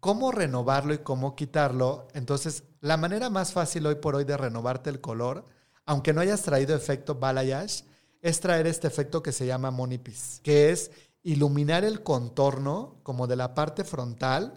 [0.00, 2.08] ¿cómo renovarlo y cómo quitarlo?
[2.14, 5.44] Entonces, la manera más fácil hoy por hoy de renovarte el color,
[5.84, 7.84] aunque no hayas traído efecto balayage,
[8.22, 10.90] es traer este efecto que se llama money piece, que es
[11.22, 14.54] iluminar el contorno como de la parte frontal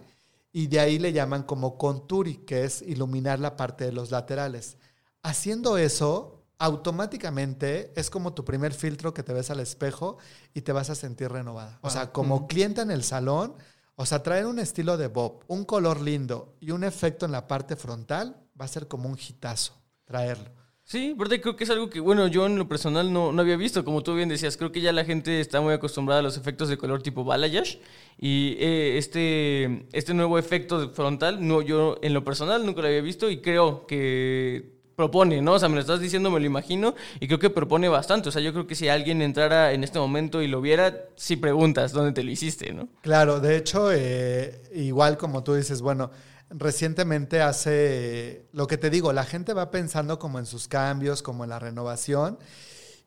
[0.54, 4.78] y de ahí le llaman como contouring, que es iluminar la parte de los laterales.
[5.24, 10.18] Haciendo eso, automáticamente es como tu primer filtro que te ves al espejo
[10.54, 11.80] y te vas a sentir renovada.
[11.82, 13.56] O sea, como clienta en el salón,
[13.96, 17.48] o sea, traer un estilo de Bob, un color lindo y un efecto en la
[17.48, 19.74] parte frontal va a ser como un hitazo
[20.06, 20.64] traerlo.
[20.86, 23.56] Sí, verdad, creo que es algo que, bueno, yo en lo personal no, no, había
[23.56, 26.38] visto, como tú bien decías, creo que ya la gente está muy acostumbrada a los
[26.38, 27.80] efectos de color tipo balayage
[28.20, 33.02] y eh, este, este nuevo efecto frontal, no, yo en lo personal nunca lo había
[33.02, 35.54] visto y creo que propone, ¿no?
[35.54, 38.30] O sea, me lo estás diciendo, me lo imagino, y creo que propone bastante.
[38.30, 41.36] O sea, yo creo que si alguien entrara en este momento y lo viera, si
[41.36, 42.90] preguntas dónde te lo hiciste, ¿no?
[43.02, 46.12] Claro, de hecho, eh, igual como tú dices, bueno,
[46.50, 51.44] recientemente hace, lo que te digo, la gente va pensando como en sus cambios, como
[51.44, 52.38] en la renovación,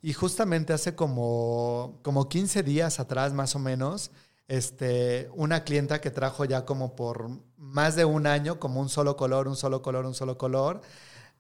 [0.03, 4.11] y justamente hace como, como 15 días atrás, más o menos,
[4.49, 9.17] este, una clienta que trajo ya como por más de un año, como un solo
[9.17, 10.83] color, un solo color, un solo color,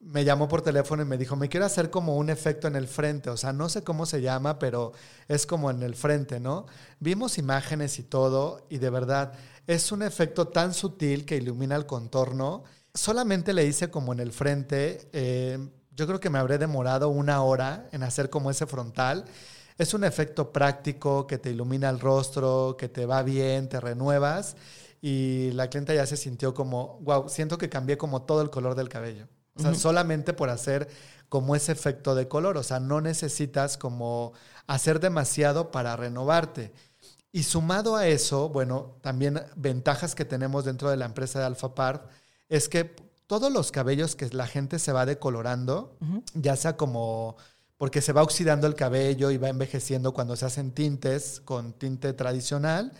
[0.06, 2.86] me llamó por teléfono y me dijo, me quiero hacer como un efecto en el
[2.86, 4.92] frente, o sea, no sé cómo se llama, pero
[5.26, 6.66] es como en el frente, ¿no?
[7.00, 9.32] Vimos imágenes y todo, y de verdad,
[9.66, 12.62] es un efecto tan sutil que ilumina el contorno.
[12.94, 15.58] Solamente le hice como en el frente, eh,
[15.90, 19.24] yo creo que me habré demorado una hora en hacer como ese frontal.
[19.76, 24.56] Es un efecto práctico que te ilumina el rostro, que te va bien, te renuevas
[25.02, 28.74] y la clienta ya se sintió como, wow, siento que cambié como todo el color
[28.74, 29.28] del cabello.
[29.56, 30.88] O sea, solamente por hacer
[31.28, 32.56] como ese efecto de color.
[32.56, 34.32] O sea, no necesitas como
[34.66, 36.72] hacer demasiado para renovarte.
[37.32, 42.10] Y sumado a eso, bueno, también ventajas que tenemos dentro de la empresa de Alphapart
[42.48, 42.94] es que
[43.26, 45.96] todos los cabellos que la gente se va decolorando,
[46.34, 47.36] ya sea como
[47.76, 52.14] porque se va oxidando el cabello y va envejeciendo cuando se hacen tintes con tinte
[52.14, 52.92] tradicional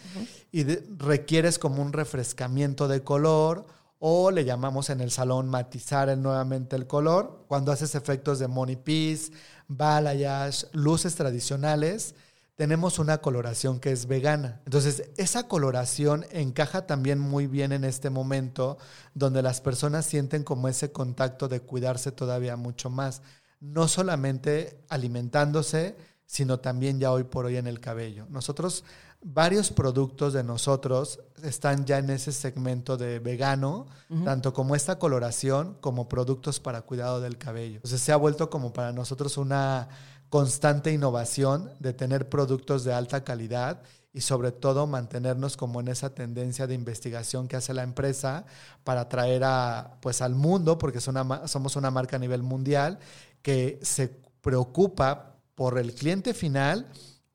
[0.53, 3.67] y requieres como un refrescamiento de color
[3.99, 7.45] o le llamamos en el salón matizar nuevamente el color.
[7.49, 9.33] Cuando haces efectos de money piece,
[9.69, 12.15] balayage, luces tradicionales,
[12.57, 14.61] tenemos una coloración que es vegana.
[14.65, 18.79] Entonces, esa coloración encaja también muy bien en este momento
[19.15, 23.21] donde las personas sienten como ese contacto de cuidarse todavía mucho más,
[23.61, 28.27] no solamente alimentándose, sino también ya hoy por hoy en el cabello.
[28.31, 28.85] Nosotros
[29.29, 33.87] varios productos de nosotros están ya en ese segmento de vegano,
[34.25, 37.77] tanto como esta coloración como productos para cuidado del cabello.
[37.77, 39.89] Entonces se ha vuelto como para nosotros una
[40.29, 46.15] constante innovación de tener productos de alta calidad y sobre todo mantenernos como en esa
[46.15, 48.45] tendencia de investigación que hace la empresa
[48.85, 53.01] para traer a, pues, al mundo, porque somos una marca a nivel mundial
[53.43, 54.09] que se
[54.41, 56.87] preocupa por el cliente final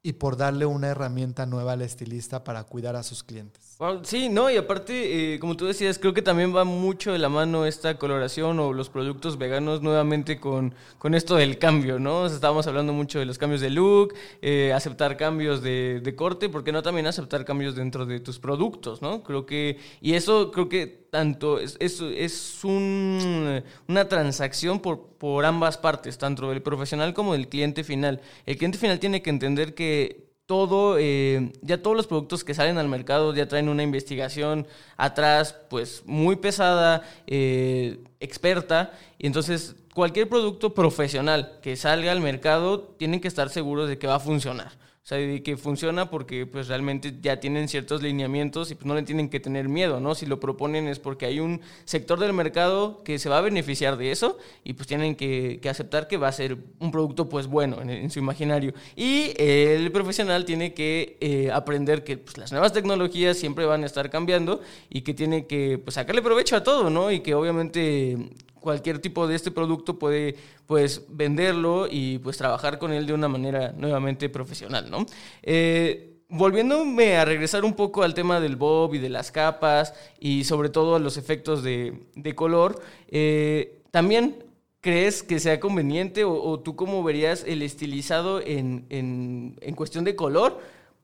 [0.04, 3.71] y por darle una herramienta nueva al estilista para cuidar a sus clientes.
[4.04, 7.30] Sí, no, y aparte, eh, como tú decías, creo que también va mucho de la
[7.30, 12.28] mano esta coloración o los productos veganos nuevamente con, con esto del cambio, ¿no?
[12.28, 16.72] estábamos hablando mucho de los cambios de look, eh, aceptar cambios de, de corte, porque
[16.72, 19.24] no también aceptar cambios dentro de tus productos, ¿no?
[19.24, 25.78] Creo que, y eso creo que tanto es, es, un, una transacción por, por ambas
[25.78, 28.22] partes, tanto del profesional como del cliente final.
[28.46, 32.78] El cliente final tiene que entender que todo, eh, ya todos los productos que salen
[32.78, 40.28] al mercado ya traen una investigación atrás, pues muy pesada, eh, experta, y entonces cualquier
[40.28, 44.74] producto profesional que salga al mercado tienen que estar seguros de que va a funcionar.
[45.04, 49.02] O sea, que funciona porque pues realmente ya tienen ciertos lineamientos y pues no le
[49.02, 50.14] tienen que tener miedo, ¿no?
[50.14, 53.98] Si lo proponen es porque hay un sector del mercado que se va a beneficiar
[53.98, 57.82] de eso y pues tienen que, aceptar que va a ser un producto pues bueno
[57.82, 58.76] en, su imaginario.
[58.96, 63.88] Y el profesional tiene que eh, aprender que pues, las nuevas tecnologías siempre van a
[63.88, 67.10] estar cambiando y que tiene que pues sacarle provecho a todo, ¿no?
[67.10, 68.30] Y que obviamente
[68.62, 70.36] cualquier tipo de este producto puede
[70.67, 75.06] pues venderlo y pues trabajar con él de una manera nuevamente profesional, ¿no?
[75.43, 80.45] Eh, volviéndome a regresar un poco al tema del bob y de las capas y
[80.45, 84.45] sobre todo a los efectos de, color, eh, también
[84.80, 90.60] crees que sea conveniente o, tú cómo verías el estilizado en, en cuestión de color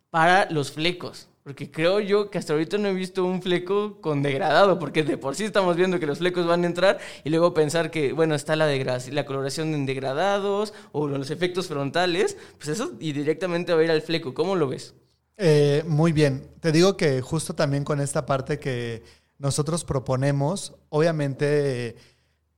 [0.09, 1.27] para los flecos?
[1.47, 5.17] Porque creo yo que hasta ahorita no he visto un fleco con degradado, porque de
[5.17, 8.35] por sí estamos viendo que los flecos van a entrar y luego pensar que, bueno,
[8.35, 13.79] está la, la coloración en degradados o los efectos frontales, pues eso y directamente va
[13.79, 14.33] a ir al fleco.
[14.33, 14.93] ¿Cómo lo ves?
[15.37, 16.49] Eh, muy bien.
[16.59, 19.03] Te digo que justo también con esta parte que
[19.37, 21.95] nosotros proponemos, obviamente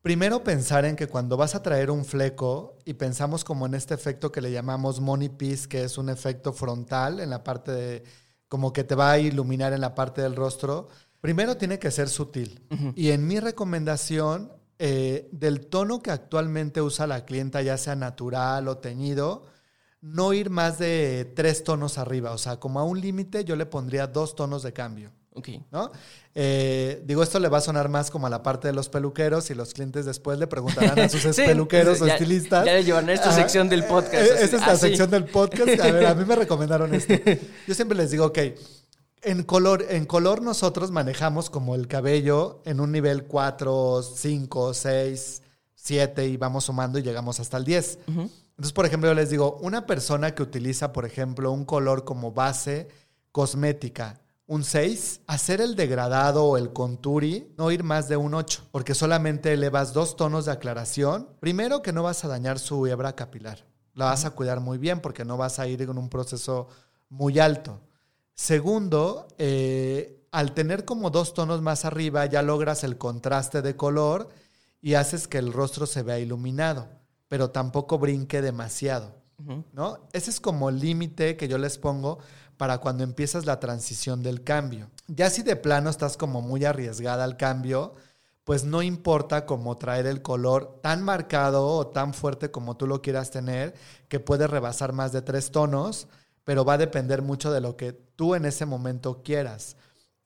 [0.02, 3.94] Primero pensar en que cuando vas a traer un fleco y pensamos como en este
[3.94, 8.04] efecto que le llamamos money piece, que es un efecto frontal en la parte de,
[8.50, 10.90] como que te va a iluminar en la parte del rostro,
[11.22, 12.62] primero tiene que ser sutil.
[12.96, 18.68] Y en mi recomendación, eh, del tono que actualmente usa la clienta, ya sea natural
[18.68, 19.46] o teñido,
[20.02, 22.32] no ir más de tres tonos arriba.
[22.32, 25.12] O sea, como a un límite yo le pondría dos tonos de cambio.
[25.72, 25.92] ¿No?
[26.36, 29.50] Eh, digo, esto le va a sonar más como a la parte de los peluqueros
[29.50, 32.66] y los clientes después le preguntarán a sus peluqueros o estilistas.
[32.66, 34.16] Ya le llevan a esta sección del podcast.
[34.16, 35.80] Eh, esta es la sección del podcast.
[35.80, 37.14] A ver, a mí me recomendaron esto.
[37.68, 38.40] Yo siempre les digo, ok,
[39.22, 45.42] en color, en color nosotros manejamos como el cabello en un nivel 4, 5, 6,
[45.76, 48.00] 7 y vamos sumando y llegamos hasta el 10.
[48.08, 52.32] Entonces, por ejemplo, yo les digo, una persona que utiliza, por ejemplo, un color como
[52.32, 52.90] base
[53.32, 58.70] cosmética, un 6, hacer el degradado o el conturi, no ir más de un 8,
[58.72, 61.30] porque solamente elevas dos tonos de aclaración.
[61.40, 65.02] Primero que no vas a dañar su hebra capilar, la vas a cuidar muy bien
[65.02, 66.68] porque no vas a ir con un proceso
[67.10, 67.80] muy alto.
[68.34, 74.30] Segundo, eh, al tener como dos tonos más arriba ya logras el contraste de color
[74.82, 76.88] y haces que el rostro se vea iluminado,
[77.28, 79.14] pero tampoco brinque demasiado.
[79.72, 80.00] ¿no?
[80.12, 82.20] Ese es como el límite que yo les pongo
[82.60, 84.90] para cuando empiezas la transición del cambio.
[85.08, 87.96] Ya si de plano estás como muy arriesgada al cambio,
[88.44, 93.02] pues no importa cómo traer el color tan marcado o tan fuerte como tú lo
[93.02, 93.76] quieras tener,
[94.10, 96.10] que puede rebasar más de tres tonos,
[96.44, 99.78] pero va a depender mucho de lo que tú en ese momento quieras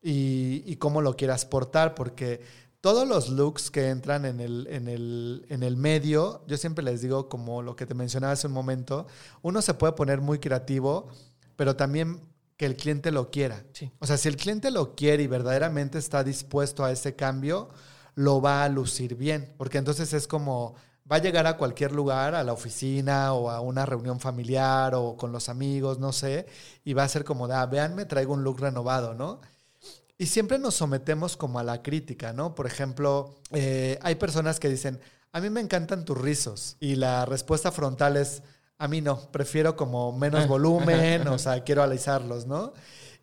[0.01, 2.41] y, y cómo lo quieras portar, porque
[2.81, 7.01] todos los looks que entran en el, en, el, en el medio, yo siempre les
[7.01, 9.05] digo, como lo que te mencionaba hace un momento,
[9.43, 11.09] uno se puede poner muy creativo
[11.55, 12.21] pero también
[12.57, 13.63] que el cliente lo quiera.
[13.99, 17.69] O sea, si el cliente lo quiere y verdaderamente está dispuesto a ese cambio,
[18.15, 20.75] lo va a lucir bien, porque entonces es como
[21.11, 25.17] va a llegar a cualquier lugar, a la oficina o a una reunión familiar o
[25.17, 26.47] con los amigos, no sé,
[26.83, 29.41] y va a ser como, ah, vean, traigo un look renovado, ¿no?
[30.17, 32.55] Y siempre nos sometemos como a la crítica, ¿no?
[32.55, 34.99] Por ejemplo, eh, hay personas que dicen,
[35.31, 38.43] a mí me encantan tus rizos, y la respuesta frontal es,
[38.83, 42.73] a mí no, prefiero como menos volumen, o sea, quiero alisarlos, ¿no?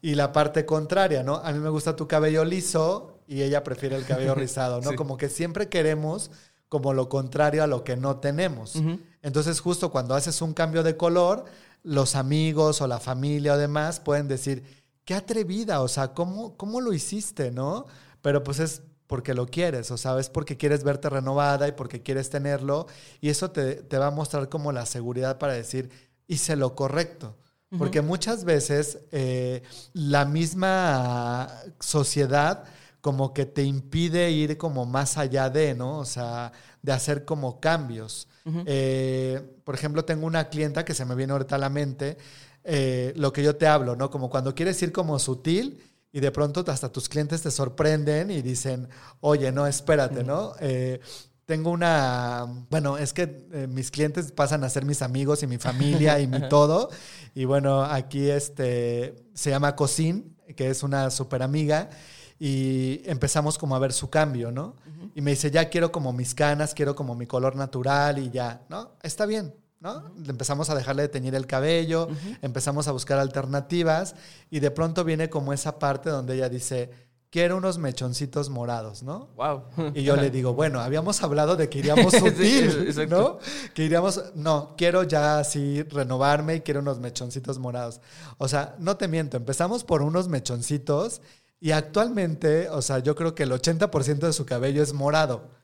[0.00, 1.36] Y la parte contraria, ¿no?
[1.36, 4.96] A mí me gusta tu cabello liso y ella prefiere el cabello rizado, ¿no?
[4.96, 6.30] Como que siempre queremos
[6.70, 8.74] como lo contrario a lo que no tenemos.
[9.20, 11.44] Entonces, justo cuando haces un cambio de color,
[11.82, 14.64] los amigos o la familia o demás pueden decir,
[15.04, 17.84] qué atrevida, o sea, ¿cómo, cómo lo hiciste, no?
[18.22, 22.30] Pero pues es porque lo quieres, o sabes, porque quieres verte renovada y porque quieres
[22.30, 22.86] tenerlo,
[23.20, 25.90] y eso te, va a mostrar como la seguridad para decir,
[26.28, 27.36] hice lo correcto.
[27.76, 32.64] Porque muchas veces eh, la misma sociedad
[33.00, 35.98] como que te impide ir como más allá de, ¿no?
[35.98, 38.28] O sea, de hacer como cambios.
[38.66, 42.16] Eh, por ejemplo, tengo una clienta que se me viene ahorita a la mente,
[42.64, 44.10] eh, lo que yo te hablo, ¿no?
[44.10, 45.80] Como cuando quieres ir como sutil
[46.12, 48.88] y de pronto hasta tus clientes te sorprenden y dicen,
[49.20, 50.54] oye, no, espérate, ¿no?
[50.60, 51.00] Eh,
[51.46, 55.58] tengo una, bueno, es que eh, mis clientes pasan a ser mis amigos y mi
[55.58, 56.90] familia y mi todo.
[57.34, 61.90] Y bueno, aquí este, se llama Cosín, que es una súper amiga,
[62.38, 64.76] y empezamos como a ver su cambio, ¿no?
[65.14, 68.62] Y me dice, ya quiero como mis canas, quiero como mi color natural y ya,
[68.68, 68.92] ¿no?
[69.02, 70.12] Está bien, ¿no?
[70.28, 72.08] Empezamos a dejarle de teñir el cabello,
[72.42, 74.14] empezamos a buscar alternativas
[74.50, 76.90] y de pronto viene como esa parte donde ella dice,
[77.30, 79.28] quiero unos mechoncitos morados, ¿no?
[79.36, 79.62] Wow.
[79.94, 83.38] Y yo le digo, bueno, habíamos hablado de que iríamos sutil, ¿no?
[83.72, 88.00] Que iríamos, no, quiero ya así renovarme y quiero unos mechoncitos morados.
[88.36, 91.22] O sea, no te miento, empezamos por unos mechoncitos
[91.58, 95.58] y actualmente, o sea, yo creo que el 80% de su cabello es morado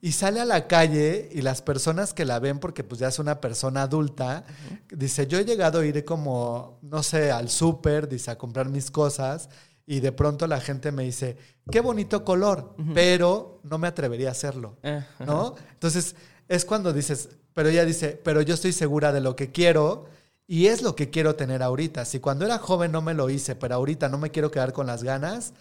[0.00, 3.18] y sale a la calle y las personas que la ven, porque pues ya es
[3.18, 4.44] una persona adulta,
[4.90, 8.90] dice, yo he llegado a ir como, no sé, al súper, dice, a comprar mis
[8.90, 9.48] cosas
[9.86, 11.36] y de pronto la gente me dice,
[11.70, 15.54] qué bonito color, pero no me atrevería a hacerlo, eh, ¿no?
[15.72, 16.14] Entonces
[16.48, 20.06] es cuando dices, pero ella dice, pero yo estoy segura de lo que quiero
[20.46, 22.04] y es lo que quiero tener ahorita.
[22.04, 24.86] Si cuando era joven no me lo hice, pero ahorita no me quiero quedar con
[24.86, 25.54] las ganas,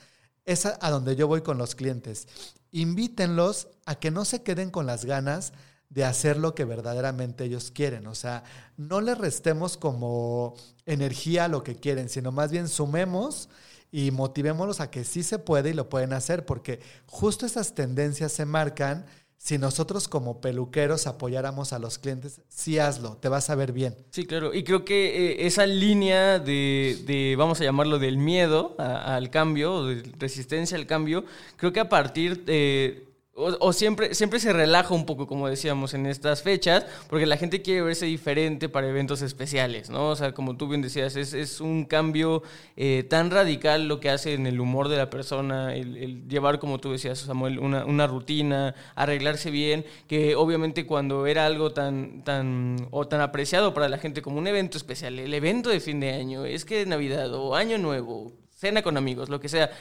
[0.46, 2.28] es a, donde yo voy con los clientes.
[2.72, 5.54] Invítenlos a que no se queden con las ganas
[5.90, 8.08] de hacer lo que verdaderamente ellos quieren.
[8.08, 8.44] O sea,
[8.78, 10.56] no le restemos como
[10.86, 13.50] energía a lo que quieren, sino más bien sumemos
[13.92, 18.32] y motivémoslos a que sí se puede y lo pueden hacer, porque justo esas tendencias
[18.32, 19.06] se marcan
[19.46, 23.96] si nosotros como peluqueros apoyáramos a los clientes, sí hazlo, te vas a ver bien.
[24.10, 24.56] Sí, claro.
[24.56, 30.02] Y creo que eh, esa línea de, vamos a llamarlo, del miedo al cambio, de
[30.18, 31.26] resistencia al cambio,
[31.58, 33.05] creo que a partir de
[33.38, 37.62] o, siempre, siempre se relaja un poco, como decíamos, en estas fechas, porque la gente
[37.62, 40.12] quiere verse diferente para eventos especiales, ¿no?
[40.12, 42.44] O sea, como tú bien decías, es, es un cambio
[42.78, 46.80] eh, tan radical lo que hace en el humor de la persona, el, llevar, como
[46.80, 52.88] tú decías, Samuel, una, una, rutina, arreglarse bien, que obviamente cuando era algo tan, tan,
[52.92, 56.14] o tan apreciado para la gente como un evento especial, el evento de fin de
[56.14, 59.72] año, es que Navidad o Año Nuevo, cena con amigos, lo que sea,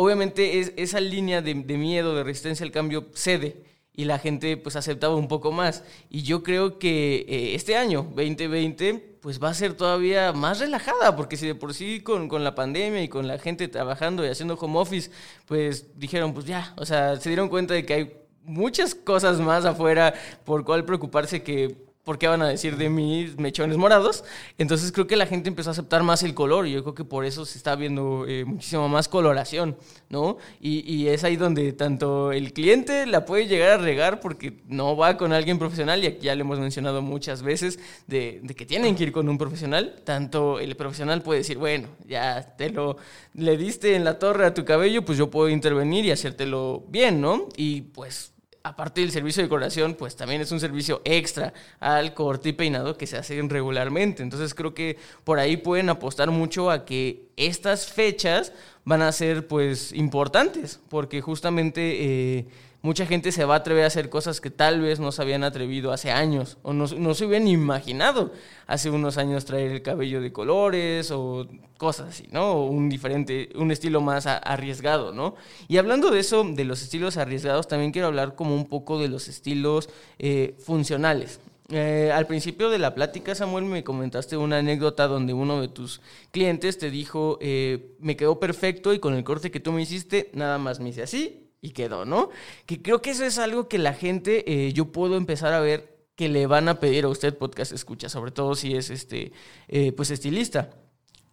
[0.00, 4.74] obviamente es, esa línea de, miedo, de resistencia al cambio cede y la gente pues
[4.74, 5.84] aceptaba un poco más.
[6.08, 11.16] Y yo creo que eh, este año, 2020, pues va a ser todavía más relajada,
[11.16, 14.30] porque si de por sí con, con, la pandemia y con la gente trabajando y
[14.30, 15.10] haciendo home office,
[15.44, 19.66] pues dijeron, pues ya, o sea, se dieron cuenta de que hay muchas cosas más
[19.66, 20.14] afuera
[20.46, 24.24] por cuál preocuparse que ¿por qué van a decir de mis mechones morados?
[24.58, 27.04] Entonces creo que la gente empezó a aceptar más el color y yo creo que
[27.04, 29.76] por eso se está viendo eh, muchísimo más coloración,
[30.08, 30.38] ¿no?
[30.60, 35.16] Y, es ahí donde tanto el cliente la puede llegar a regar porque no va
[35.16, 38.94] con alguien profesional y aquí ya le hemos mencionado muchas veces de, de que tienen
[38.94, 42.96] que ir con un profesional, tanto el profesional puede decir, bueno, ya te lo
[43.34, 47.20] le diste en la torre a tu cabello, pues yo puedo intervenir y hacértelo bien,
[47.20, 47.48] ¿no?
[47.56, 48.32] Y pues
[48.62, 52.96] aparte del servicio de decoración, pues también es un servicio extra al corte y peinado
[52.96, 54.22] que se hacen regularmente.
[54.22, 58.52] Entonces creo que por ahí pueden apostar mucho a que estas fechas
[58.84, 62.38] van a ser pues importantes, porque justamente...
[62.38, 62.46] Eh,
[62.82, 65.44] mucha gente se va a atrever a hacer cosas que tal vez no se habían
[65.44, 68.32] atrevido hace años o no, se hubieran imaginado
[68.66, 72.52] hace unos años traer el cabello de colores o cosas así, ¿no?
[72.52, 75.34] O un diferente, un estilo más arriesgado, ¿no?
[75.68, 79.08] Y hablando de eso, de los estilos arriesgados, también quiero hablar como un poco de
[79.08, 81.40] los estilos eh, funcionales.
[81.72, 86.00] Eh, al principio de la plática, Samuel, me comentaste una anécdota donde uno de tus
[86.32, 90.30] clientes te dijo, eh, me quedó perfecto y con el corte que tú me hiciste,
[90.32, 92.30] nada más me hice así y quedó, ¿no?
[92.66, 95.98] Que creo que eso es algo que la gente, eh, yo puedo empezar a ver
[96.16, 99.32] que le van a pedir a usted podcast escucha, sobre todo si es este,
[99.68, 100.70] eh, pues estilista.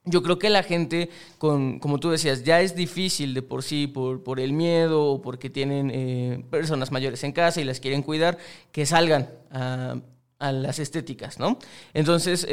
[0.06, 3.88] Yo creo que la gente, con, como tú decías, ya es difícil de por sí,
[3.88, 8.04] por, por el miedo o porque tienen eh, personas mayores en casa y las quieren
[8.04, 8.38] cuidar,
[8.72, 9.98] que salgan a,
[10.40, 11.60] a las estéticas, ¿no?
[11.94, 12.48] Entonces,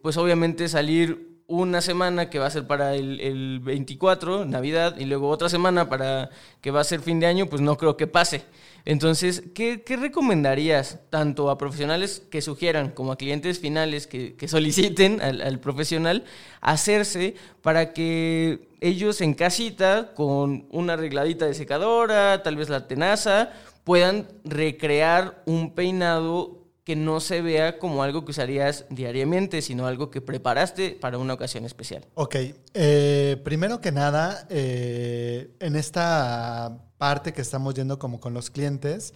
[0.00, 5.04] pues obviamente salir una semana que va a ser para el, el, 24, Navidad, y
[5.04, 6.30] luego otra semana para
[6.60, 8.44] que va a ser fin de año, pues no creo que pase.
[8.86, 15.40] Entonces, ¿qué, recomendarías tanto a profesionales que sugieran como a clientes finales que, soliciten al,
[15.40, 16.24] al, profesional
[16.60, 23.52] hacerse para que ellos en casita, con una arregladita de secadora, tal vez la tenaza,
[23.84, 30.10] puedan recrear un peinado que no se vea como algo que usarías diariamente, sino algo
[30.10, 32.06] que preparaste para una ocasión especial.
[32.14, 32.36] Ok,
[32.74, 39.14] eh, primero que nada, eh, en esta parte que estamos yendo como con los clientes,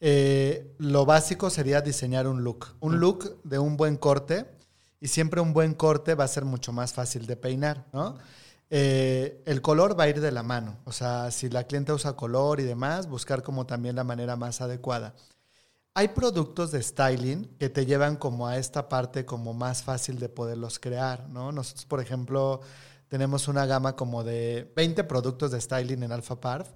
[0.00, 4.46] eh, lo básico sería diseñar un look, un look de un buen corte
[5.00, 8.18] y siempre un buen corte va a ser mucho más fácil de peinar, ¿no?
[8.68, 12.58] el color va a ir de la mano, o sea, si la cliente usa color
[12.58, 15.14] y demás, buscar como también la manera más adecuada.
[15.98, 20.28] Hay productos de styling que te llevan como a esta parte como más fácil de
[20.28, 21.52] poderlos crear, ¿no?
[21.52, 22.60] Nosotros, por ejemplo,
[23.08, 26.68] tenemos una gama como de 20 productos de styling en Alpha Parf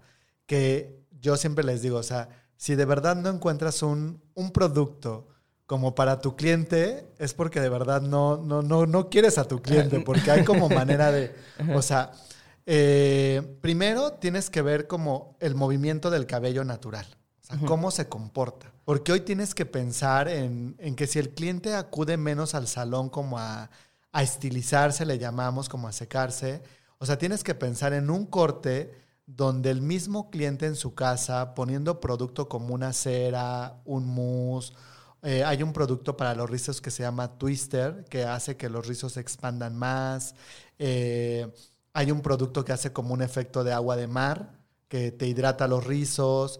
[0.46, 4.22] que yo siempre les digo, o sea, si de verdad no encuentras un,
[4.54, 5.28] producto
[5.66, 9.60] como para tu cliente, es porque de verdad no, no, no, no quieres a tu
[9.60, 11.34] cliente, porque hay como manera de,
[11.74, 12.12] o sea,
[12.64, 17.06] eh, primero tienes que ver como el movimiento del cabello natural,
[17.42, 18.72] o sea, cómo se comporta.
[18.90, 23.38] Porque hoy tienes que pensar en, que si el cliente acude menos al salón como
[23.38, 23.70] a,
[24.12, 26.60] estilizarse, le llamamos como a secarse,
[26.98, 28.92] o sea, tienes que pensar en un corte
[29.26, 34.72] donde el mismo cliente en su casa, poniendo producto como una cera, un mousse,
[35.22, 38.88] eh, hay un producto para los rizos que se llama Twister, que hace que los
[38.88, 40.34] rizos se expandan más.
[40.80, 41.48] Eh,
[41.92, 45.68] hay un producto que hace como un efecto de agua de mar, que te hidrata
[45.68, 46.58] los rizos.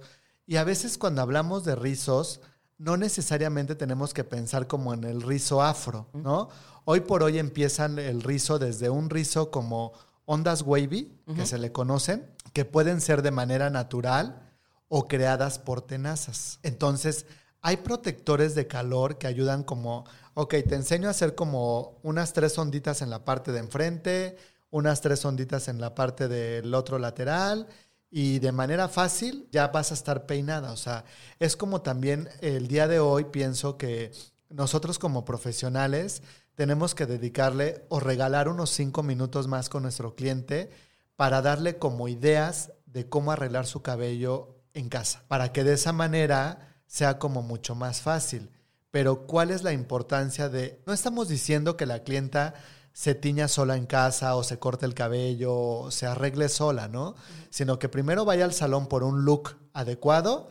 [0.51, 2.41] Y a veces cuando hablamos de rizos,
[2.77, 6.49] no necesariamente tenemos que pensar como en el rizo afro, ¿no?
[6.85, 9.93] Hoy por hoy empiezan el rizo desde un rizo como
[10.25, 14.51] ondas wavy, que se le conocen, que pueden ser de manera natural
[14.89, 16.59] o creadas por tenazas.
[16.65, 17.27] Entonces,
[17.63, 20.03] hay protectores de calor que ayudan como,
[20.35, 24.37] ok, te enseño a hacer como unas tres onditas en la parte de enfrente,
[24.71, 27.69] unas tres onditas en la parte del otro lateral
[28.11, 30.73] y de manera fácil ya vas a estar peinada.
[30.73, 31.05] O sea,
[31.39, 34.13] es como también el día de hoy pienso que
[34.49, 36.23] nosotros como profesionales
[36.57, 40.71] tenemos que dedicarle o regalar unos cinco minutos más con nuestro cliente
[41.17, 45.93] para darle como ideas de cómo arreglar su cabello en casa, para que de esa
[45.93, 48.51] manera sea como mucho más fácil.
[48.91, 50.83] Pero ¿cuál es la importancia de...
[50.87, 52.55] No estamos diciendo que la clienta
[52.93, 57.15] se tiña sola en casa o se corte el cabello o se arregle sola, ¿no?
[57.51, 60.49] Sino que primero vaya al salón por un look adecuado,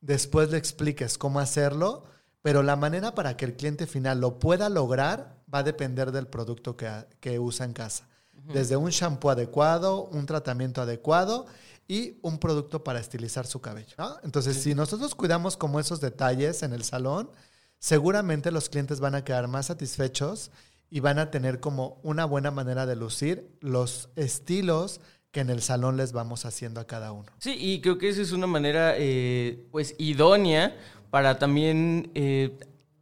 [0.00, 2.04] después le expliques cómo hacerlo,
[2.42, 6.26] pero la manera para que el cliente final lo pueda lograr va a depender del
[6.26, 8.08] producto que, que usa en casa.
[8.52, 11.46] Desde un shampoo adecuado, un tratamiento adecuado
[11.86, 13.94] y un producto para estilizar su cabello.
[14.22, 17.30] Entonces, si nosotros cuidamos como esos detalles en el salón,
[17.78, 20.50] seguramente los clientes van a quedar más satisfechos
[20.90, 25.62] y van a tener como una buena manera de lucir los estilos que en el
[25.62, 27.30] salón les vamos haciendo a cada uno.
[27.38, 30.76] Sí, y creo que esa es una manera eh, pues idónea
[31.10, 32.58] para también eh,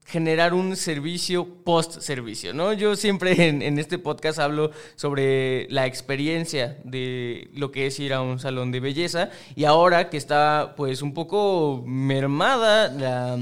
[0.08, 2.72] generar un servicio post-servicio, ¿no?
[2.72, 8.22] Yo siempre en, este podcast hablo sobre la experiencia de lo que es ir a
[8.22, 13.38] un salón de belleza y ahora que está pues un poco mermada la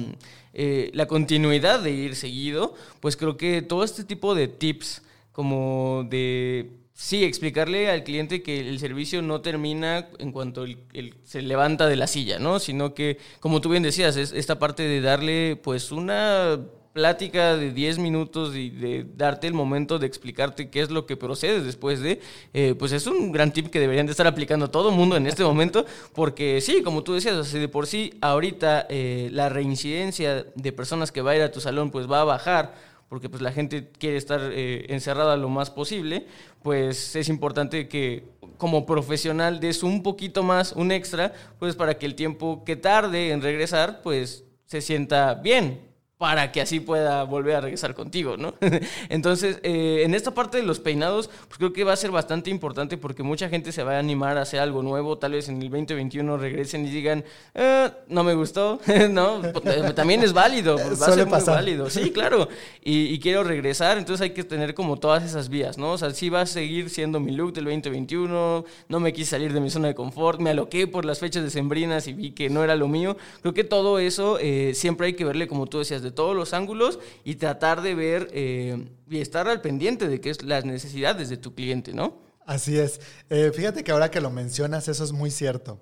[0.59, 6.07] eh, la continuidad de ir seguido, pues creo que todo este tipo de tips, como
[6.09, 11.87] de, sí, explicarle al cliente que el servicio no termina en cuanto él, se levanta
[11.87, 12.59] de la silla, ¿no?
[12.59, 16.59] Sino que, como tú bien decías, es esta parte de darle pues una
[16.97, 21.15] plática de 10 minutos y de darte el momento de explicarte qué es lo que
[21.15, 22.21] procede después de,
[22.55, 25.27] eh, pues es un gran tip que deberían de estar aplicando todo el mundo en
[25.27, 25.85] este momento,
[26.15, 31.13] porque sí, como tú decías, así de por sí, ahorita eh, la reincidencia de personas
[31.13, 32.75] que va a ir a tu salón pues va a bajar,
[33.11, 36.27] porque pues la gente quiere estar eh, encerrada lo más posible,
[36.63, 38.25] pues es importante que
[38.57, 43.33] como profesional des un poquito más, un extra, pues para que el tiempo que tarde
[43.33, 45.86] en regresar, pues se sienta bien,
[46.19, 48.55] para que así pueda volver a regresar contigo, ¿no?
[49.11, 52.49] Entonces, eh, en esta parte de los peinados, pues creo que va a ser bastante
[52.49, 55.61] importante porque mucha gente se va a animar a hacer algo nuevo, tal vez en
[55.61, 57.23] el 2021 regresen y digan,
[57.55, 59.45] eh, no me gustó, ¿no?
[59.45, 62.49] Eh, también es válido, va a ser muy válido, sí, claro,
[62.83, 65.93] y, quiero regresar, entonces hay que tener como todas esas vías, ¿no?
[65.93, 69.53] O sea, sí va a seguir siendo mi look del 2021, no me quise salir
[69.53, 72.63] de mi zona de confort, me aloqué por las fechas decembrinas y vi que no
[72.63, 74.39] era lo mío, creo que todo eso
[74.73, 78.29] siempre hay que verle, como tú decías, de todos los ángulos y tratar de ver
[78.33, 82.21] eh, y estar al pendiente de qué es las necesidades de tu cliente, ¿no?
[82.47, 83.01] Así es.
[83.29, 85.81] Eh, fíjate que ahora que lo mencionas, eso es muy cierto.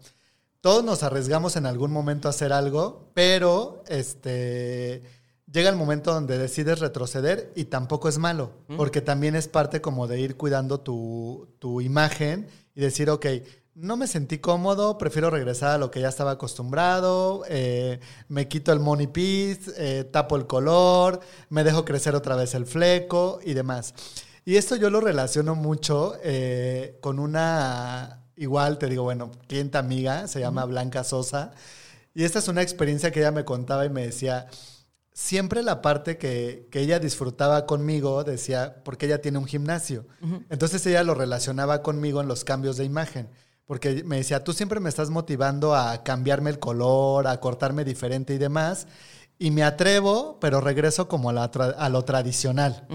[0.62, 5.02] Todos nos arriesgamos en algún momento a hacer algo, pero este
[5.52, 10.06] llega el momento donde decides retroceder y tampoco es malo, porque también es parte como
[10.06, 13.26] de ir cuidando tu, tu imagen y decir, ok,
[13.74, 18.72] no me sentí cómodo, prefiero regresar a lo que ya estaba acostumbrado, eh, me quito
[18.72, 23.54] el money piece, eh, tapo el color, me dejo crecer otra vez el fleco y
[23.54, 23.94] demás.
[24.44, 30.28] Y esto yo lo relaciono mucho eh, con una, igual te digo, bueno, clienta amiga,
[30.28, 31.52] se llama Blanca Sosa,
[32.14, 34.46] y esta es una experiencia que ella me contaba y me decía,
[35.12, 40.06] siempre la parte que, ella disfrutaba conmigo, decía, porque ella tiene un gimnasio.
[40.48, 43.28] Entonces ella lo relacionaba conmigo en los cambios de imagen.
[43.66, 48.34] Porque me decía, tú siempre me estás motivando a cambiarme el color, a cortarme diferente
[48.34, 48.86] y demás.
[49.38, 52.86] Y me atrevo, pero regreso como a, a lo tradicional.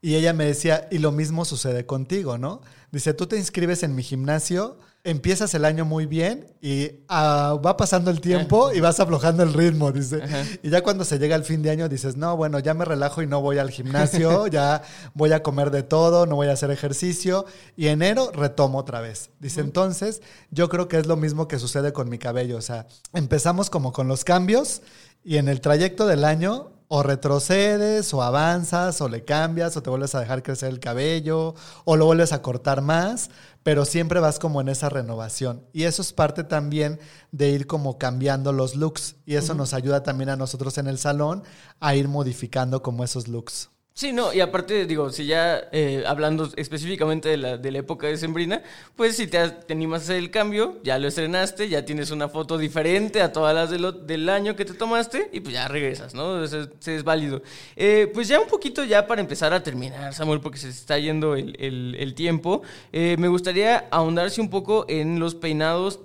[0.00, 2.60] Y ella me decía, y lo mismo sucede contigo, ¿no?
[2.92, 7.76] Dice, tú te inscribes en mi gimnasio empiezas el año muy bien y ah, va
[7.76, 10.22] pasando el tiempo y vas aflojando el ritmo, dice.
[10.62, 13.22] Y ya cuando se llega el fin de año dices, no, bueno, ya me relajo
[13.22, 14.82] y no voy al gimnasio, ya
[15.14, 17.46] voy a comer de todo, no voy a hacer ejercicio.
[17.76, 19.30] Y enero retomo otra vez.
[19.40, 20.20] Dice, entonces,
[20.50, 22.56] yo creo que es lo mismo que sucede con mi cabello.
[22.56, 24.82] O sea, empezamos como con los cambios
[25.24, 29.90] y en el trayecto del año o retrocedes, o avanzas, o le cambias, o te
[29.90, 33.30] vuelves a dejar crecer el cabello, o lo vuelves a cortar más,
[33.68, 35.66] pero siempre vas como en esa renovación.
[35.74, 36.98] Y eso es parte también
[37.32, 39.16] de ir como cambiando los looks.
[39.26, 41.42] Y eso nos ayuda también a nosotros en el salón
[41.78, 43.68] a ir modificando como esos looks.
[43.98, 48.06] Sí, no, y aparte, digo, si ya eh, hablando específicamente de la, de la época
[48.06, 48.62] de Sembrina,
[48.94, 49.40] pues si te,
[49.70, 53.56] animas a hacer el cambio, ya lo estrenaste, ya tienes una foto diferente a todas
[53.56, 56.44] las del año que te tomaste y pues ya regresas, ¿no?
[56.44, 57.42] Eso es, válido.
[57.74, 61.34] Eh, pues ya un poquito ya para empezar a terminar, Samuel, porque se está yendo
[61.34, 65.98] el, tiempo, eh, me gustaría ahondarse un poco en los peinados,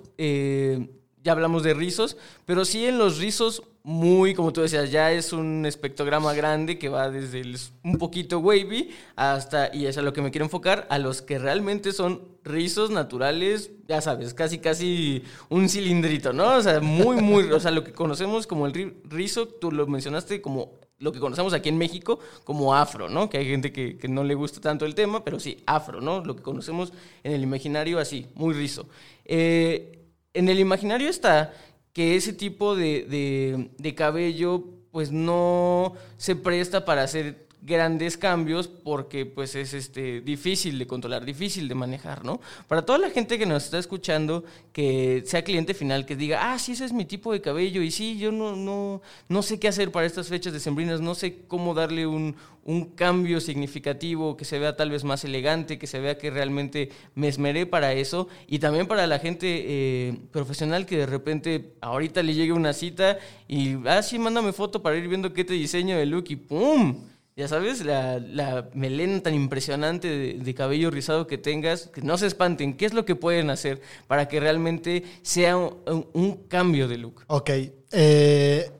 [1.24, 5.32] ya hablamos de rizos, pero sí en los rizos muy, como tú decías, ya es
[5.32, 10.12] un espectrograma grande que va desde el, un poquito wavy hasta, y es a lo
[10.12, 15.22] que me quiero enfocar, a los que realmente son rizos naturales, ya sabes, casi, casi
[15.48, 16.56] un cilindrito, ¿no?
[16.56, 20.42] O sea, muy, muy, o sea, lo que conocemos como el rizo, tú lo mencionaste
[20.42, 23.28] como lo que conocemos aquí en México como afro, ¿no?
[23.28, 26.24] Que hay gente que, que no le gusta tanto el tema, pero sí, afro, ¿no?
[26.24, 28.86] Lo que conocemos en el imaginario así, muy rizo.
[29.24, 30.03] Eh,
[30.34, 31.54] en el imaginario está
[31.92, 39.24] que ese tipo de, de, cabello pues no se presta para hacer grandes cambios porque
[39.24, 42.40] pues es este difícil de controlar, difícil de manejar, ¿no?
[42.68, 46.58] Para toda la gente que nos está escuchando, que sea cliente final, que diga, ah,
[46.58, 49.68] sí, ese es mi tipo de cabello y sí, yo no, no, no sé qué
[49.68, 54.58] hacer para estas fechas decembrinas, no sé cómo darle un, un cambio significativo, que se
[54.58, 58.58] vea tal vez más elegante, que se vea que realmente me esmeré para eso y
[58.58, 63.76] también para la gente eh, profesional que de repente ahorita le llegue una cita y,
[63.86, 67.13] ah, sí, mándame foto para ir viendo qué te diseño de look y ¡pum!
[67.36, 72.28] Ya sabes, la, la melena tan impresionante de, cabello rizado que tengas, que no se
[72.28, 72.76] espanten.
[72.76, 77.24] ¿Qué es lo que pueden hacer para que realmente sea un, cambio de look?
[77.26, 77.50] Ok.
[77.90, 78.70] Eh,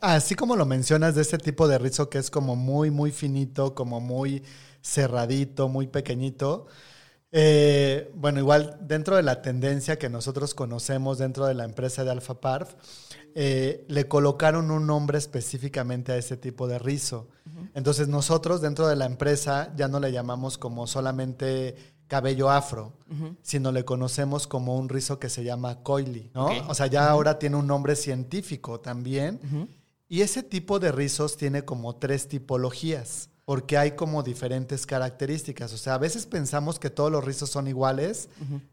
[0.00, 3.74] así como lo mencionas de ese tipo de rizo que es como muy, muy finito,
[3.74, 4.44] como muy
[4.80, 6.68] cerradito, muy pequeñito.
[7.36, 12.12] Eh, bueno, igual dentro de la tendencia que nosotros conocemos dentro de la empresa de
[12.12, 12.74] Alpha Parf,
[13.34, 17.28] eh, le colocaron un nombre específicamente a ese tipo de rizo.
[17.74, 21.74] Entonces nosotros dentro de la empresa ya no le llamamos como solamente
[22.06, 22.92] cabello afro,
[23.42, 26.50] sino le conocemos como un rizo que se llama coily, ¿no?
[26.68, 29.40] O sea, ya ahora tiene un nombre científico también.
[30.08, 35.72] Y ese tipo de rizos tiene como tres tipologías, porque hay como diferentes características.
[35.72, 38.28] O sea, a veces pensamos que todos los rizos son iguales,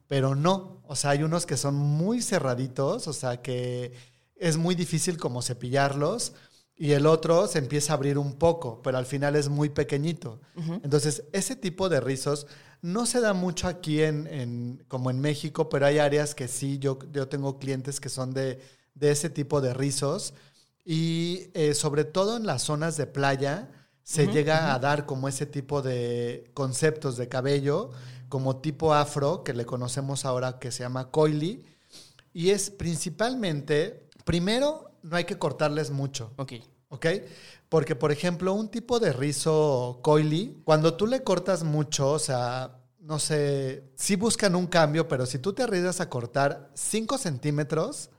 [0.08, 0.82] pero no.
[0.88, 3.94] O sea, hay unos que son muy cerraditos, o sea, que
[4.36, 6.34] es muy difícil como cepillarlos
[6.76, 10.40] y el otro se empieza a abrir un poco, pero al final es muy pequeñito.
[10.56, 12.48] Entonces, ese tipo de rizos
[12.82, 16.98] no se da mucho aquí en, como en México, pero hay áreas que sí, yo,
[17.12, 18.60] yo tengo clientes que son de,
[19.00, 20.34] ese tipo de rizos
[20.84, 23.70] y eh, sobre todo en las zonas de playa
[24.12, 27.92] se llega a dar como ese tipo de conceptos de cabello,
[28.30, 31.66] como tipo afro, que le conocemos ahora que se llama coily,
[32.34, 36.32] y es principalmente Primero, no hay que cortarles mucho.
[36.38, 36.54] Ok.
[36.90, 37.06] ¿Ok?
[37.70, 42.78] Porque, por ejemplo, un tipo de rizo coily, cuando tú le cortas mucho, o sea,
[43.00, 48.10] no sé, sí buscan un cambio, pero si tú te arriesgas a cortar 5 centímetros,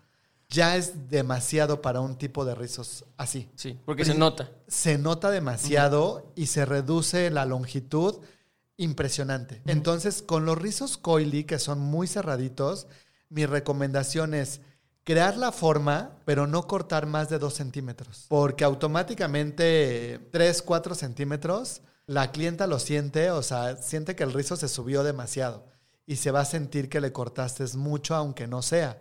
[0.52, 3.50] ya es demasiado para un tipo de rizos así.
[3.56, 4.50] Sí, porque se nota.
[4.68, 8.16] Se nota demasiado y se reduce la longitud
[8.76, 9.62] impresionante.
[9.66, 12.86] Entonces, con los rizos coily, que son muy cerraditos,
[13.28, 14.60] mi recomendación es
[15.04, 18.26] crear la forma, pero no cortar más de 2 centímetros.
[18.28, 24.56] Porque automáticamente 3, 4 centímetros, la clienta lo siente, o sea, siente que el rizo
[24.56, 25.64] se subió demasiado
[26.06, 29.00] y se va a sentir que le cortaste mucho, aunque no sea.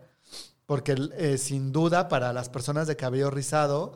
[0.66, 3.94] Porque eh, sin duda para las personas de cabello rizado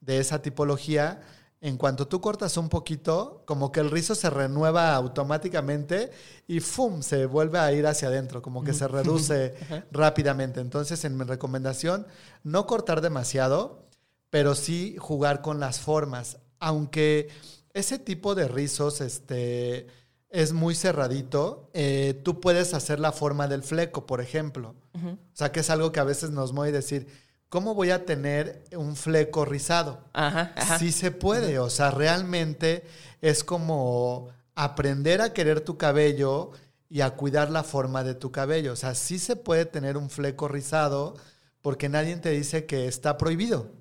[0.00, 1.22] de esa tipología,
[1.60, 6.10] en cuanto tú cortas un poquito, como que el rizo se renueva automáticamente
[6.46, 7.02] y ¡fum!
[7.02, 9.54] se vuelve a ir hacia adentro, como que se reduce
[9.90, 10.60] rápidamente.
[10.60, 12.06] Entonces, en mi recomendación,
[12.44, 13.88] no cortar demasiado,
[14.30, 16.38] pero sí jugar con las formas.
[16.60, 17.28] Aunque
[17.72, 19.88] ese tipo de rizos este,
[20.30, 24.74] es muy cerradito, eh, tú puedes hacer la forma del fleco, por ejemplo.
[24.94, 27.06] O sea, que es algo que a veces nos mueve decir,
[27.48, 30.04] ¿cómo voy a tener un fleco rizado?
[30.12, 32.84] Ajá, Sí se puede, o sea, realmente
[33.20, 36.50] es como aprender a querer tu cabello
[36.90, 38.72] y a cuidar la forma de tu cabello.
[38.72, 41.14] O sea, sí se puede tener un fleco rizado
[41.62, 43.77] porque nadie te dice que está prohibido.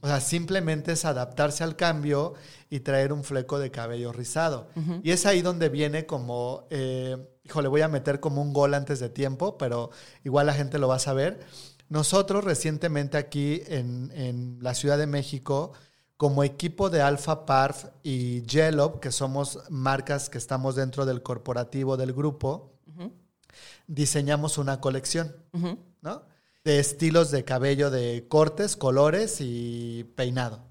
[0.00, 2.32] O sea, simplemente es adaptarse al cambio
[2.70, 4.68] y traer un fleco de cabello rizado.
[5.02, 9.00] Y es ahí donde viene como, eh, híjole, voy a meter como un gol antes
[9.00, 9.90] de tiempo, pero
[10.24, 11.40] igual la gente lo va a saber.
[11.90, 15.72] Nosotros recientemente aquí en, la Ciudad de México,
[16.16, 21.98] como equipo de Alpha Parf y Yellow, que somos marcas que estamos dentro del corporativo
[21.98, 22.72] del grupo,
[23.86, 25.34] diseñamos una colección,
[26.00, 26.29] ¿no?
[26.64, 30.68] De estilos de cabello de cortes, colores y peinado.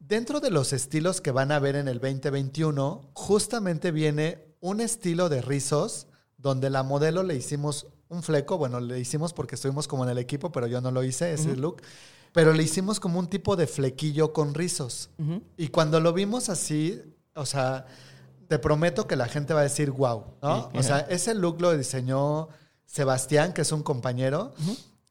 [0.00, 5.28] Dentro de los estilos que van a ver en el 2021, justamente viene un estilo
[5.28, 10.04] de rizos donde la modelo le hicimos un fleco, bueno, le hicimos porque estuvimos como
[10.04, 11.82] en el equipo, pero yo no lo hice, ese look.
[12.32, 15.10] Pero le hicimos como un tipo de flequillo con rizos.
[15.56, 17.00] Y cuando lo vimos así,
[17.34, 17.86] o sea,
[18.48, 20.70] te prometo que la gente va a decir, wow, ¿no?
[20.74, 22.48] o sea, ese look lo diseñó
[22.86, 24.54] Sebastián, que es un compañero.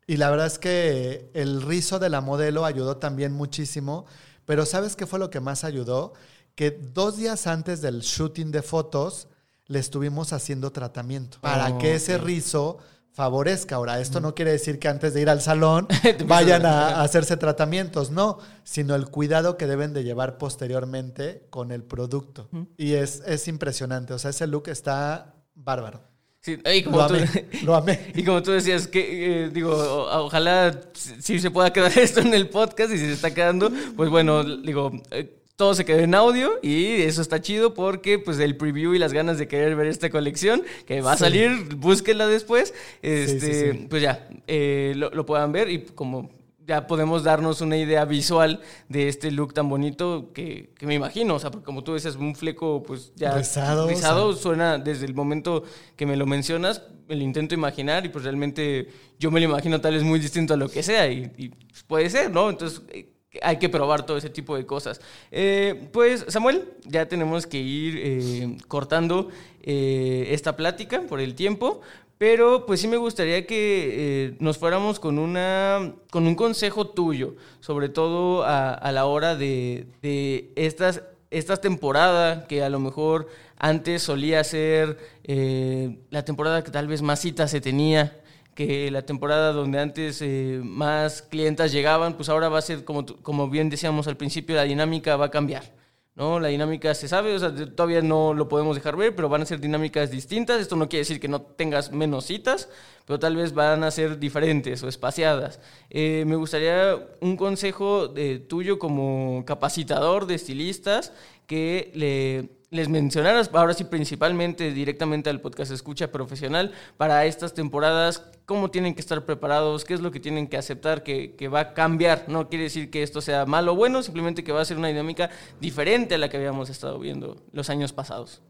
[0.08, 4.06] Y la verdad es que el rizo de la modelo ayudó también muchísimo.
[4.46, 6.14] Pero ¿sabes qué fue lo que más ayudó?
[6.56, 9.28] Que dos días antes del shooting de fotos,
[9.68, 12.78] le estuvimos haciendo tratamiento para que ese rizo
[13.12, 13.76] favorezca.
[13.76, 15.88] Ahora, esto no quiere decir que antes de ir al salón
[16.28, 21.84] vayan a, hacerse tratamientos, no, sino el cuidado que deben de llevar posteriormente con el
[21.84, 22.50] producto.
[22.78, 26.02] Y es, es impresionante, o sea, ese look está bárbaro.
[26.48, 28.00] Sí, y como Lo tú- amé, lo amé.
[28.16, 32.34] Y como tú decías, que eh, digo, o- ojalá sí se pueda quedar esto en
[32.34, 36.16] el podcast y si se está quedando, pues bueno, digo, eh, todo se quedó en
[36.16, 39.88] audio y eso está chido porque pues el preview y las ganas de querer ver
[39.88, 41.24] esta colección que va a Sí.
[41.26, 43.88] salir, búsquenla después, este, sí, sí.
[43.90, 46.30] pues ya, eh, lo, lo puedan ver y como
[46.68, 48.60] ya podemos darnos una idea visual
[48.90, 52.16] de este look tan bonito que, que me imagino, o sea, porque como tú decías,
[52.18, 54.42] un fleco pues ya Rizado, rizado o sea.
[54.44, 55.64] suena desde el momento
[55.96, 59.80] que me lo mencionas, me lo intento imaginar y pues realmente yo me lo imagino
[59.80, 62.50] tal vez muy distinto a lo que sea y, y, pues, puede ser, ¿no?
[62.50, 65.02] Entonces eh, hay que probar todo ese tipo de cosas.
[65.32, 69.30] Eh, pues Samuel, ya tenemos que ir eh, cortando
[69.62, 71.82] eh, esta plática por el tiempo.
[72.18, 77.36] Pero pues sí me gustaría que eh, nos fuéramos con, una, con un consejo tuyo,
[77.60, 84.04] sobre todo a, la hora de, de estas, esta temporada que a lo mejor antes
[84.04, 88.22] solía ser eh, la temporada que tal vez más citas se tenía,
[88.56, 93.06] que la temporada donde antes eh, más clientas llegaban, pues ahora va a ser, como,
[93.06, 95.72] como bien decíamos al principio, la dinámica va a cambiar.
[96.18, 96.40] ¿No?
[96.40, 99.46] La dinámica se sabe, o sea, todavía no lo podemos dejar ver, pero van a
[99.46, 100.60] ser dinámicas distintas.
[100.60, 102.70] Esto no quiere decir que no tengas menos citas,
[103.06, 105.60] pero tal vez van a ser diferentes o espaciadas.
[105.92, 111.14] Eh, me gustaría un consejo de, tuyo como capacitador de estilistas
[111.46, 118.24] que le, les mencionaras, ahora sí principalmente directamente al podcast Escucha Profesional, para estas temporadas,
[118.46, 121.60] cómo tienen que estar preparados, qué es lo que tienen que aceptar, que, que va
[121.62, 122.26] a cambiar.
[122.28, 124.90] No quiere decir que esto sea malo o bueno, simplemente que va a ser una
[124.90, 125.30] dinámica
[125.62, 128.42] diferente a la que habíamos estado viendo los años pasados.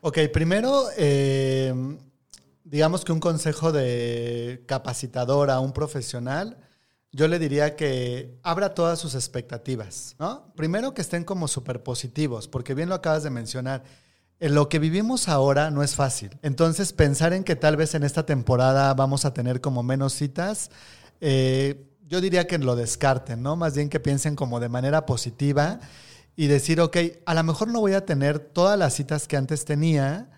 [0.00, 1.74] Ok, primero, eh,
[2.62, 6.58] digamos que un consejo de capacitador a un profesional,
[7.12, 10.52] yo le diría que abra todas sus expectativas, ¿no?
[10.54, 13.82] Primero que estén como súper positivos, porque bien lo acabas de mencionar.
[14.40, 16.38] En lo que vivimos ahora no es fácil.
[16.42, 20.70] Entonces, pensar en que tal vez en esta temporada vamos a tener como menos citas,
[21.20, 23.56] eh, yo diría que lo descarten, ¿no?
[23.56, 25.80] Más bien que piensen como de manera positiva
[26.36, 26.96] y decir, ok,
[27.26, 30.37] a lo mejor no voy a tener todas las citas que antes tenía,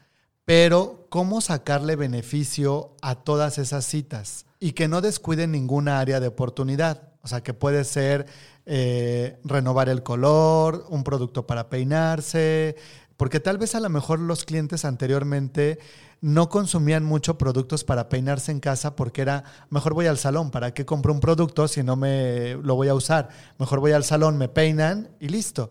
[0.51, 4.47] pero ¿cómo sacarle beneficio a todas esas citas?
[4.59, 7.13] Y que no descuiden ninguna área de oportunidad.
[7.23, 8.27] O sea, que puede ser
[8.67, 12.75] eh, renovar el color, un producto para peinarse,
[13.21, 15.79] porque tal vez a lo mejor los clientes anteriormente
[16.23, 20.73] no consumían mucho productos para peinarse en casa porque era, mejor voy al salón, ¿para
[20.73, 23.29] qué compro un producto si no me lo voy a usar?
[23.59, 25.71] Mejor voy al salón, me peinan y listo.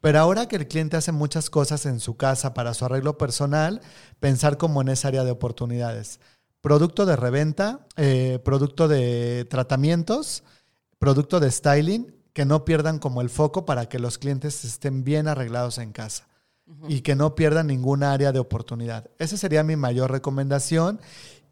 [0.00, 3.80] Pero ahora que el cliente hace muchas cosas en su casa para su arreglo personal,
[4.18, 6.18] pensar como en esa área de oportunidades.
[6.60, 10.42] Producto de reventa, eh, producto de tratamientos,
[10.98, 15.28] producto de styling, que no pierdan como el foco para que los clientes estén bien
[15.28, 16.27] arreglados en casa
[16.88, 19.10] y que no pierdan ninguna área de oportunidad.
[19.18, 21.00] Esa sería mi mayor recomendación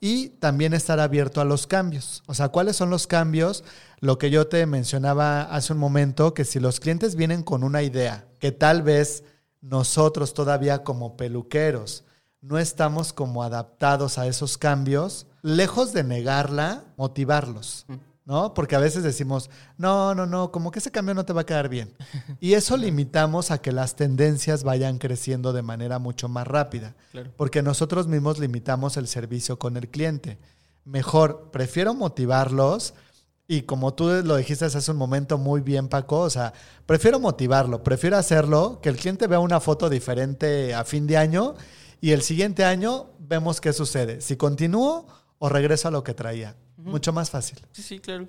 [0.01, 2.23] y también estar abierto a los cambios.
[2.27, 3.65] O sea, ¿cuáles son los cambios?
[4.01, 7.83] Lo que yo te mencionaba hace un momento, que si los clientes vienen con una
[7.83, 9.25] idea que tal vez
[9.61, 12.05] nosotros todavía como peluqueros
[12.41, 17.87] no estamos como adaptados a esos cambios, lejos de negarla, motivarlos.
[18.27, 18.53] ¿No?
[18.55, 19.49] Porque a veces decimos,
[19.79, 21.95] no, no, no, como que ese cambio no te va a quedar bien.
[22.41, 26.95] Y eso limitamos a que las tendencias vayan creciendo de manera mucho más rápida.
[27.13, 27.31] Claro.
[27.37, 30.39] Porque nosotros mismos limitamos el servicio con el cliente.
[30.85, 32.95] Mejor, prefiero motivarlos.
[33.49, 36.53] Y como tú lo dijiste hace un momento muy bien, Paco, o sea,
[36.85, 41.55] prefiero motivarlo, prefiero hacerlo, que el cliente vea una foto diferente a fin de año
[42.01, 44.21] y el siguiente año vemos qué sucede.
[44.21, 45.07] Si continúo
[45.39, 46.57] o regreso a lo que traía.
[46.91, 47.59] Mucho más fácil.
[47.73, 48.29] Sí, sí, claro.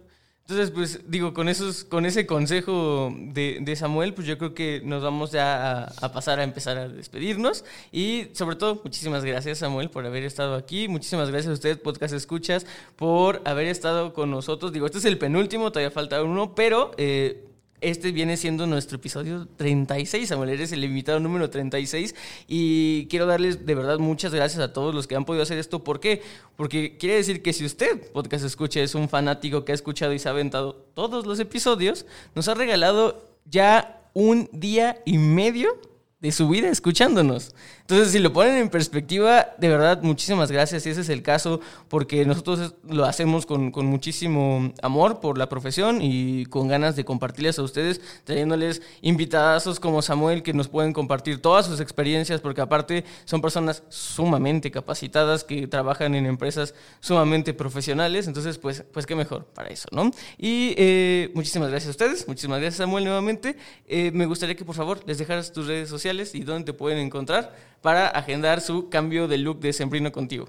[0.50, 4.82] Entonces, pues digo, con esos, con ese consejo de, de Samuel, pues yo creo que
[4.82, 7.66] nos vamos ya a, a, pasar a empezar a despedirnos.
[7.92, 10.88] Y sobre todo, muchísimas gracias, Samuel, por haber estado aquí.
[10.88, 14.72] Muchísimas gracias a usted, Podcast Escuchas, por haber estado con nosotros.
[14.72, 17.44] Digo, este es el penúltimo, todavía falta uno, pero eh,
[17.80, 22.16] este viene siendo nuestro episodio 36, Samuel, eres el invitado número 36
[22.48, 25.84] y quiero darles de verdad muchas gracias a todos los que han podido hacer esto.
[25.84, 26.22] ¿Por qué?
[26.56, 30.20] Porque quiere decir que si usted, podcast escucha, es un fanático que ha escuchado y
[30.20, 35.80] se ha aventado todos los episodios, nos ha regalado ya un día y medio
[36.20, 37.54] de su vida escuchándonos.
[37.90, 40.84] Entonces, si lo ponen en perspectiva, de verdad, muchísimas gracias.
[40.84, 45.48] Si ese es el caso, porque nosotros lo hacemos con, con, muchísimo amor por la
[45.48, 50.92] profesión y con ganas de compartirles a ustedes, trayéndoles invitadazos como Samuel que nos pueden
[50.92, 57.54] compartir todas sus experiencias, porque aparte son personas sumamente capacitadas que trabajan en empresas sumamente
[57.54, 58.28] profesionales.
[58.28, 60.12] Entonces, pues, pues qué mejor para eso, ¿no?
[60.38, 63.56] Y eh, muchísimas gracias a ustedes, muchísimas gracias Samuel nuevamente.
[63.88, 66.98] Eh, me gustaría que por favor les dejaras tus redes sociales y dónde te pueden
[66.98, 70.46] encontrar para agendar su cambio de look de Sembrino contigo.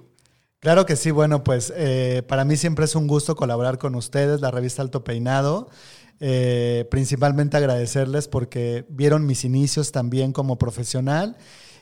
[0.61, 4.41] Claro que sí, bueno, pues eh, para mí siempre es un gusto colaborar con ustedes,
[4.41, 5.69] la revista Alto Peinado.
[6.21, 11.37] Eh, principalmente agradecerles porque vieron mis inicios también como profesional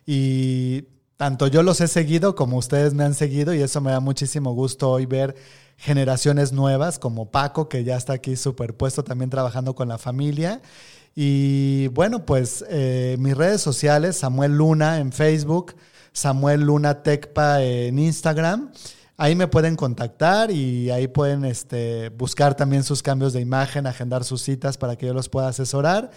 [0.05, 0.85] y
[1.17, 4.53] tanto yo los he seguido como ustedes me han seguido y eso me da muchísimo
[4.53, 5.35] gusto hoy ver
[5.79, 10.61] generaciones nuevas como Paco, que ya está aquí superpuesto también trabajando con la familia.
[11.19, 15.75] Y bueno, pues eh, mis redes sociales, Samuel Luna en Facebook,
[16.13, 18.71] Samuel Luna Tecpa en Instagram.
[19.17, 24.25] Ahí me pueden contactar y ahí pueden este, buscar también sus cambios de imagen, agendar
[24.25, 26.11] sus citas para que yo los pueda asesorar.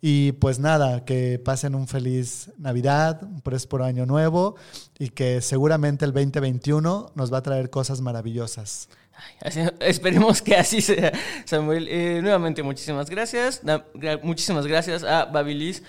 [0.00, 4.54] Y pues nada, que pasen un feliz Navidad, un próspero año nuevo
[5.00, 8.88] y que seguramente el 2021 nos va a traer cosas maravillosas.
[9.80, 11.12] esperemos que así sea,
[11.44, 11.88] Samuel.
[11.88, 13.62] Eh, nuevamente, muchísimas gracias.
[14.22, 15.82] muchísimas gracias a Babilis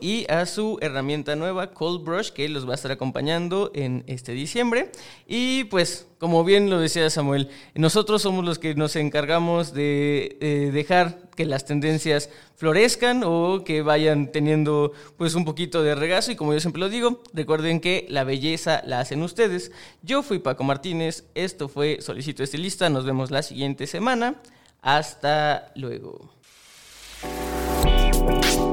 [0.00, 4.30] Y a su herramienta nueva, Cold Brush, que los va a estar acompañando en este
[4.30, 4.92] diciembre.
[5.26, 10.70] Y pues, como bien lo decía Samuel, nosotros somos los que nos encargamos de eh,
[10.72, 16.36] dejar que las tendencias florezcan o que vayan teniendo pues un poquito de regazo y
[16.36, 19.72] como yo siempre lo digo, recuerden que la belleza la hacen ustedes.
[20.00, 24.36] Yo fui Paco Martínez, esto fue Solicito Estilista, nos vemos la siguiente semana.
[24.80, 26.35] Hasta luego.